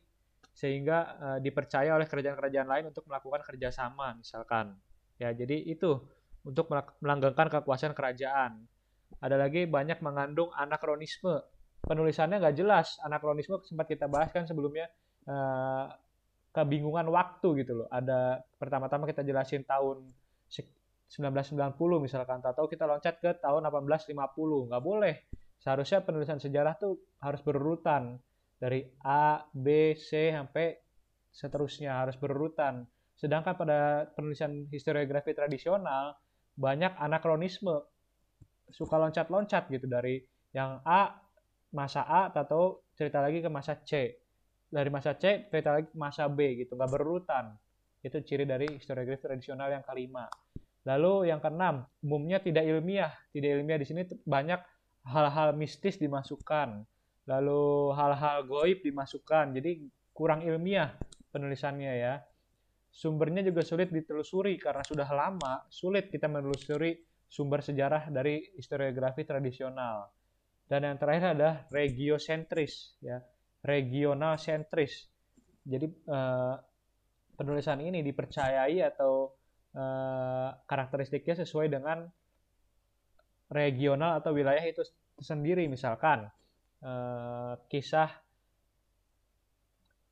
sehingga 0.61 0.99
uh, 1.17 1.39
dipercaya 1.41 1.97
oleh 1.97 2.05
kerajaan-kerajaan 2.05 2.69
lain 2.69 2.85
untuk 2.93 3.09
melakukan 3.09 3.41
kerjasama, 3.41 4.13
misalkan. 4.13 4.77
Ya, 5.17 5.33
jadi 5.33 5.57
itu 5.57 6.05
untuk 6.45 6.69
melanggengkan 7.01 7.49
kekuasaan 7.49 7.97
kerajaan. 7.97 8.69
Ada 9.25 9.41
lagi 9.41 9.65
banyak 9.65 10.05
mengandung 10.05 10.53
anakronisme. 10.53 11.41
Penulisannya 11.81 12.45
nggak 12.45 12.57
jelas. 12.61 13.01
Anakronisme 13.01 13.57
sempat 13.65 13.89
kita 13.89 14.05
bahas 14.05 14.29
kan 14.37 14.45
sebelumnya. 14.45 14.93
Uh, 15.25 15.89
kebingungan 16.53 17.09
waktu 17.09 17.65
gitu 17.65 17.85
loh. 17.85 17.89
Ada 17.89 18.45
pertama-tama 18.61 19.09
kita 19.09 19.25
jelasin 19.25 19.65
tahun 19.65 20.13
1990 21.11 21.75
misalkan 21.99 22.39
atau 22.39 22.71
kita 22.71 22.87
loncat 22.87 23.19
ke 23.19 23.31
tahun 23.43 23.67
1850 23.67 24.15
nggak 24.71 24.83
boleh 24.83 25.15
seharusnya 25.59 26.07
penulisan 26.07 26.39
sejarah 26.39 26.79
tuh 26.79 27.03
harus 27.19 27.43
berurutan 27.43 28.23
dari 28.61 28.85
A 29.01 29.41
B 29.57 29.97
C 29.97 30.37
sampai 30.37 30.77
seterusnya 31.33 32.05
harus 32.05 32.21
berurutan. 32.21 32.85
Sedangkan 33.17 33.57
pada 33.57 34.05
penulisan 34.13 34.69
historiografi 34.69 35.33
tradisional 35.33 36.15
banyak 36.55 36.93
anakronisme. 37.01 37.81
Suka 38.71 39.01
loncat-loncat 39.03 39.67
gitu 39.73 39.91
dari 39.91 40.23
yang 40.55 40.79
A 40.87 41.19
masa 41.75 42.07
A 42.07 42.31
atau 42.31 42.87
cerita 42.95 43.19
lagi 43.19 43.43
ke 43.43 43.51
masa 43.51 43.81
C. 43.83 44.15
Dari 44.71 44.87
masa 44.93 45.19
C 45.19 45.51
cerita 45.51 45.75
lagi 45.75 45.91
masa 45.99 46.29
B 46.31 46.61
gitu 46.61 46.77
nggak 46.79 46.93
berurutan. 46.93 47.57
Itu 48.05 48.23
ciri 48.23 48.47
dari 48.47 48.71
historiografi 48.71 49.27
tradisional 49.27 49.73
yang 49.73 49.83
kelima. 49.83 50.29
Lalu 50.87 51.29
yang 51.29 51.43
keenam 51.43 51.85
umumnya 52.01 52.39
tidak 52.41 52.65
ilmiah. 52.65 53.13
Tidak 53.35 53.51
ilmiah 53.59 53.79
di 53.81 53.87
sini 53.89 54.07
banyak 54.07 54.61
hal-hal 55.11 55.57
mistis 55.57 55.99
dimasukkan 55.99 56.87
lalu 57.31 57.95
hal-hal 57.95 58.43
goib 58.43 58.83
dimasukkan. 58.83 59.55
Jadi 59.55 59.87
kurang 60.11 60.43
ilmiah 60.43 60.99
penulisannya 61.31 61.93
ya. 61.95 62.15
Sumbernya 62.91 63.47
juga 63.47 63.63
sulit 63.63 63.95
ditelusuri 63.95 64.59
karena 64.59 64.83
sudah 64.83 65.07
lama 65.07 65.63
sulit 65.71 66.11
kita 66.11 66.27
menelusuri 66.27 66.99
sumber 67.31 67.63
sejarah 67.63 68.11
dari 68.11 68.51
historiografi 68.59 69.23
tradisional. 69.23 70.11
Dan 70.67 70.91
yang 70.91 70.99
terakhir 70.99 71.39
adalah 71.39 71.57
regiosentris 71.71 72.99
ya, 72.99 73.23
regional 73.63 74.35
sentris. 74.43 75.07
Jadi 75.63 75.87
eh, 75.87 76.55
penulisan 77.39 77.79
ini 77.79 78.03
dipercayai 78.03 78.83
atau 78.83 79.31
eh, 79.71 80.51
karakteristiknya 80.67 81.47
sesuai 81.47 81.71
dengan 81.71 82.03
regional 83.55 84.19
atau 84.19 84.35
wilayah 84.35 84.63
itu 84.67 84.83
sendiri 85.23 85.71
misalkan 85.71 86.27
eh, 86.81 87.55
kisah 87.69 88.11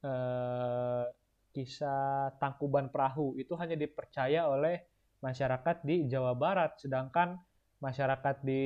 eh, 0.05 1.05
kisah 1.53 2.39
Tangkuban 2.39 2.93
Perahu 2.93 3.35
itu 3.41 3.57
hanya 3.59 3.75
dipercaya 3.75 4.47
oleh 4.47 4.87
masyarakat 5.19 5.83
di 5.83 6.07
Jawa 6.07 6.39
Barat, 6.39 6.79
sedangkan 6.79 7.35
masyarakat 7.83 8.43
di 8.43 8.65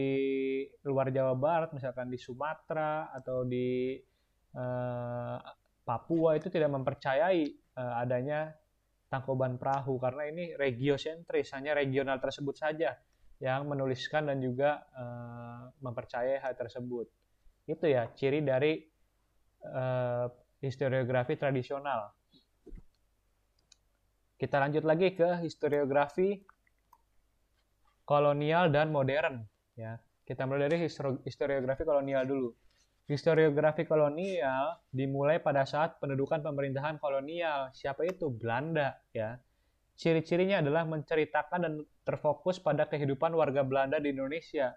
luar 0.85 1.09
Jawa 1.13 1.33
Barat, 1.37 1.71
misalkan 1.73 2.13
di 2.13 2.19
Sumatera 2.21 3.09
atau 3.13 3.45
di 3.49 3.97
eh, 4.53 5.39
Papua 5.83 6.39
itu 6.39 6.49
tidak 6.53 6.71
mempercayai 6.73 7.43
eh, 7.53 7.95
adanya 8.03 8.53
Tangkuban 9.09 9.61
Perahu 9.61 10.01
karena 10.01 10.29
ini 10.29 10.57
regiosentris, 10.57 11.53
hanya 11.53 11.77
regional 11.77 12.17
tersebut 12.17 12.57
saja 12.57 12.97
yang 13.43 13.69
menuliskan 13.69 14.29
dan 14.29 14.41
juga 14.41 14.85
eh, 14.93 15.63
mempercayai 15.81 16.41
hal 16.41 16.57
tersebut. 16.57 17.22
Itu 17.67 17.87
ya 17.87 18.11
ciri 18.15 18.43
dari 18.43 18.79
eh, 19.63 20.27
historiografi 20.63 21.35
tradisional. 21.39 22.11
Kita 24.39 24.59
lanjut 24.59 24.83
lagi 24.83 25.15
ke 25.15 25.39
historiografi 25.47 26.43
kolonial 28.03 28.75
dan 28.75 28.91
modern. 28.91 29.47
Ya, 29.79 30.03
kita 30.27 30.47
mulai 30.51 30.67
dari 30.67 30.83
historiografi 31.23 31.87
kolonial 31.87 32.27
dulu. 32.27 32.51
Historiografi 33.07 33.87
kolonial 33.87 34.83
dimulai 34.91 35.39
pada 35.43 35.63
saat 35.63 35.99
pendudukan 36.03 36.43
pemerintahan 36.43 36.99
kolonial. 36.99 37.71
Siapa 37.71 38.03
itu? 38.07 38.31
Belanda. 38.35 38.99
Ya, 39.15 39.39
ciri-cirinya 39.95 40.59
adalah 40.59 40.87
menceritakan 40.91 41.61
dan 41.63 41.75
terfokus 42.03 42.59
pada 42.59 42.91
kehidupan 42.91 43.31
warga 43.35 43.63
Belanda 43.63 44.03
di 44.03 44.11
Indonesia. 44.11 44.75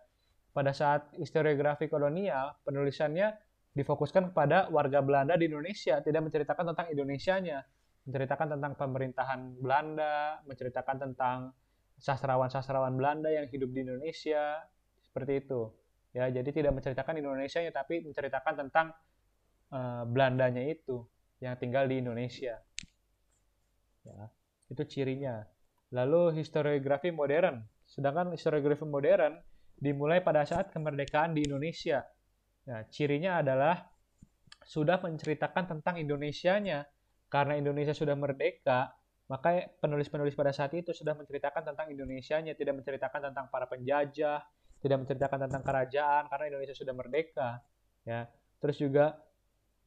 Pada 0.56 0.72
saat 0.72 1.12
historiografi 1.20 1.92
kolonial, 1.92 2.56
penulisannya 2.64 3.36
difokuskan 3.76 4.32
kepada 4.32 4.72
warga 4.72 5.04
Belanda 5.04 5.36
di 5.36 5.52
Indonesia, 5.52 6.00
tidak 6.00 6.32
menceritakan 6.32 6.72
tentang 6.72 6.88
Indonesianya 6.96 7.60
menceritakan 8.06 8.48
tentang 8.58 8.74
pemerintahan 8.78 9.40
Belanda, 9.58 10.40
menceritakan 10.46 10.98
tentang 11.10 11.38
sastrawan-sastrawan 11.98 12.94
Belanda 12.94 13.34
yang 13.34 13.50
hidup 13.50 13.74
di 13.74 13.82
Indonesia, 13.82 14.62
seperti 15.02 15.42
itu. 15.42 15.74
Ya, 16.14 16.30
jadi 16.32 16.48
tidak 16.54 16.80
menceritakan 16.80 17.18
Indonesia 17.20 17.60
ya, 17.60 17.74
tapi 17.74 18.06
menceritakan 18.06 18.54
tentang 18.66 18.94
uh, 19.74 20.06
Belandanya 20.08 20.64
itu 20.64 21.04
yang 21.42 21.58
tinggal 21.58 21.90
di 21.90 22.00
Indonesia. 22.00 22.62
Ya, 24.06 24.30
itu 24.70 24.84
cirinya. 24.86 25.44
Lalu 25.90 26.40
historiografi 26.40 27.10
modern. 27.10 27.66
Sedangkan 27.90 28.32
historiografi 28.38 28.86
modern 28.86 29.42
dimulai 29.76 30.24
pada 30.24 30.48
saat 30.48 30.72
kemerdekaan 30.72 31.36
di 31.36 31.46
Indonesia. 31.46 32.04
Nah, 32.66 32.88
cirinya 32.90 33.44
adalah 33.44 33.86
sudah 34.66 34.98
menceritakan 34.98 35.78
tentang 35.78 36.02
Indonesianya, 36.02 36.88
karena 37.30 37.60
Indonesia 37.60 37.94
sudah 37.94 38.18
merdeka, 38.18 38.96
maka 39.30 39.70
penulis-penulis 39.82 40.34
pada 40.38 40.54
saat 40.54 40.74
itu 40.78 40.94
sudah 40.94 41.14
menceritakan 41.18 41.74
tentang 41.74 41.90
Indonesia-nya, 41.90 42.54
tidak 42.58 42.82
menceritakan 42.82 43.30
tentang 43.30 43.46
para 43.50 43.66
penjajah, 43.70 44.42
tidak 44.82 44.98
menceritakan 45.06 45.50
tentang 45.50 45.64
kerajaan 45.66 46.24
karena 46.30 46.46
Indonesia 46.54 46.76
sudah 46.78 46.94
merdeka, 46.94 47.62
ya. 48.06 48.30
Terus 48.62 48.78
juga 48.82 49.18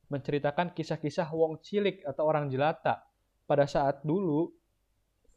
menceritakan 0.09 0.73
kisah-kisah 0.73 1.29
wong 1.31 1.61
cilik 1.63 2.03
atau 2.07 2.27
orang 2.27 2.49
jelata 2.49 3.05
pada 3.45 3.65
saat 3.69 4.05
dulu 4.05 4.53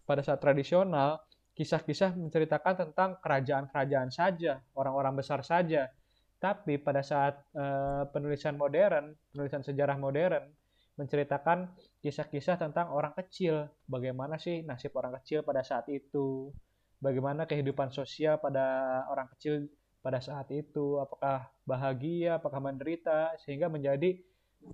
pada 0.08 0.26
saat 0.26 0.44
tradisional 0.44 1.22
kisah-kisah 1.62 2.18
menceritakan 2.18 2.74
tentang 2.74 3.22
kerajaan-kerajaan 3.22 4.10
saja, 4.10 4.66
orang-orang 4.74 5.14
besar 5.22 5.46
saja. 5.46 5.94
Tapi 6.42 6.82
pada 6.82 7.06
saat 7.06 7.38
uh, 7.54 8.10
penulisan 8.10 8.58
modern, 8.58 9.14
penulisan 9.30 9.62
sejarah 9.62 9.94
modern 10.02 10.50
menceritakan 10.98 11.70
kisah-kisah 12.02 12.58
tentang 12.58 12.90
orang 12.90 13.14
kecil. 13.14 13.70
Bagaimana 13.86 14.42
sih 14.42 14.66
nasib 14.66 14.98
orang 14.98 15.22
kecil 15.22 15.46
pada 15.46 15.62
saat 15.62 15.86
itu? 15.94 16.50
Bagaimana 16.98 17.46
kehidupan 17.46 17.94
sosial 17.94 18.42
pada 18.42 19.06
orang 19.14 19.30
kecil 19.38 19.70
pada 20.02 20.18
saat 20.18 20.50
itu? 20.50 20.98
Apakah 20.98 21.46
bahagia, 21.62 22.42
apakah 22.42 22.58
menderita? 22.58 23.38
Sehingga 23.46 23.70
menjadi 23.70 24.18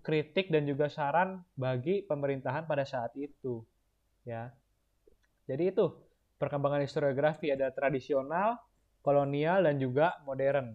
kritik 0.07 0.47
dan 0.55 0.63
juga 0.63 0.87
saran 0.87 1.43
bagi 1.59 1.99
pemerintahan 2.07 2.63
pada 2.63 2.87
saat 2.87 3.11
itu. 3.19 3.59
Ya. 4.23 4.55
Jadi 5.51 5.75
itu 5.75 6.06
perkembangan 6.37 6.85
historiografi 6.85 7.49
ada 7.49 7.73
tradisional, 7.73 8.61
kolonial 9.01 9.65
dan 9.65 9.81
juga 9.81 10.17
modern. 10.23 10.73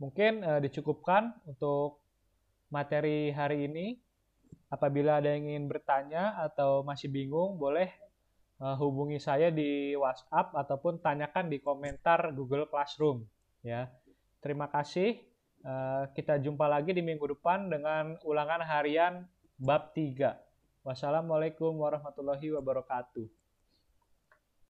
Mungkin 0.00 0.40
uh, 0.40 0.60
dicukupkan 0.64 1.36
untuk 1.44 2.00
materi 2.72 3.30
hari 3.30 3.68
ini. 3.68 3.86
Apabila 4.70 5.18
ada 5.18 5.34
yang 5.34 5.50
ingin 5.50 5.66
bertanya 5.66 6.38
atau 6.46 6.86
masih 6.86 7.10
bingung, 7.10 7.58
boleh 7.58 7.90
uh, 8.62 8.78
hubungi 8.78 9.18
saya 9.18 9.50
di 9.50 9.98
WhatsApp 9.98 10.54
ataupun 10.54 11.02
tanyakan 11.02 11.50
di 11.50 11.58
komentar 11.58 12.30
Google 12.30 12.70
Classroom. 12.70 13.26
Ya, 13.66 13.90
terima 14.38 14.70
kasih. 14.70 15.18
Uh, 15.60 16.08
kita 16.16 16.40
jumpa 16.40 16.70
lagi 16.70 16.94
di 16.96 17.02
minggu 17.04 17.36
depan 17.36 17.68
dengan 17.68 18.16
ulangan 18.24 18.62
harian 18.62 19.26
bab 19.58 19.92
3. 19.92 20.38
Wassalamualaikum 20.86 21.76
warahmatullahi 21.76 22.48
wabarakatuh. 22.56 23.39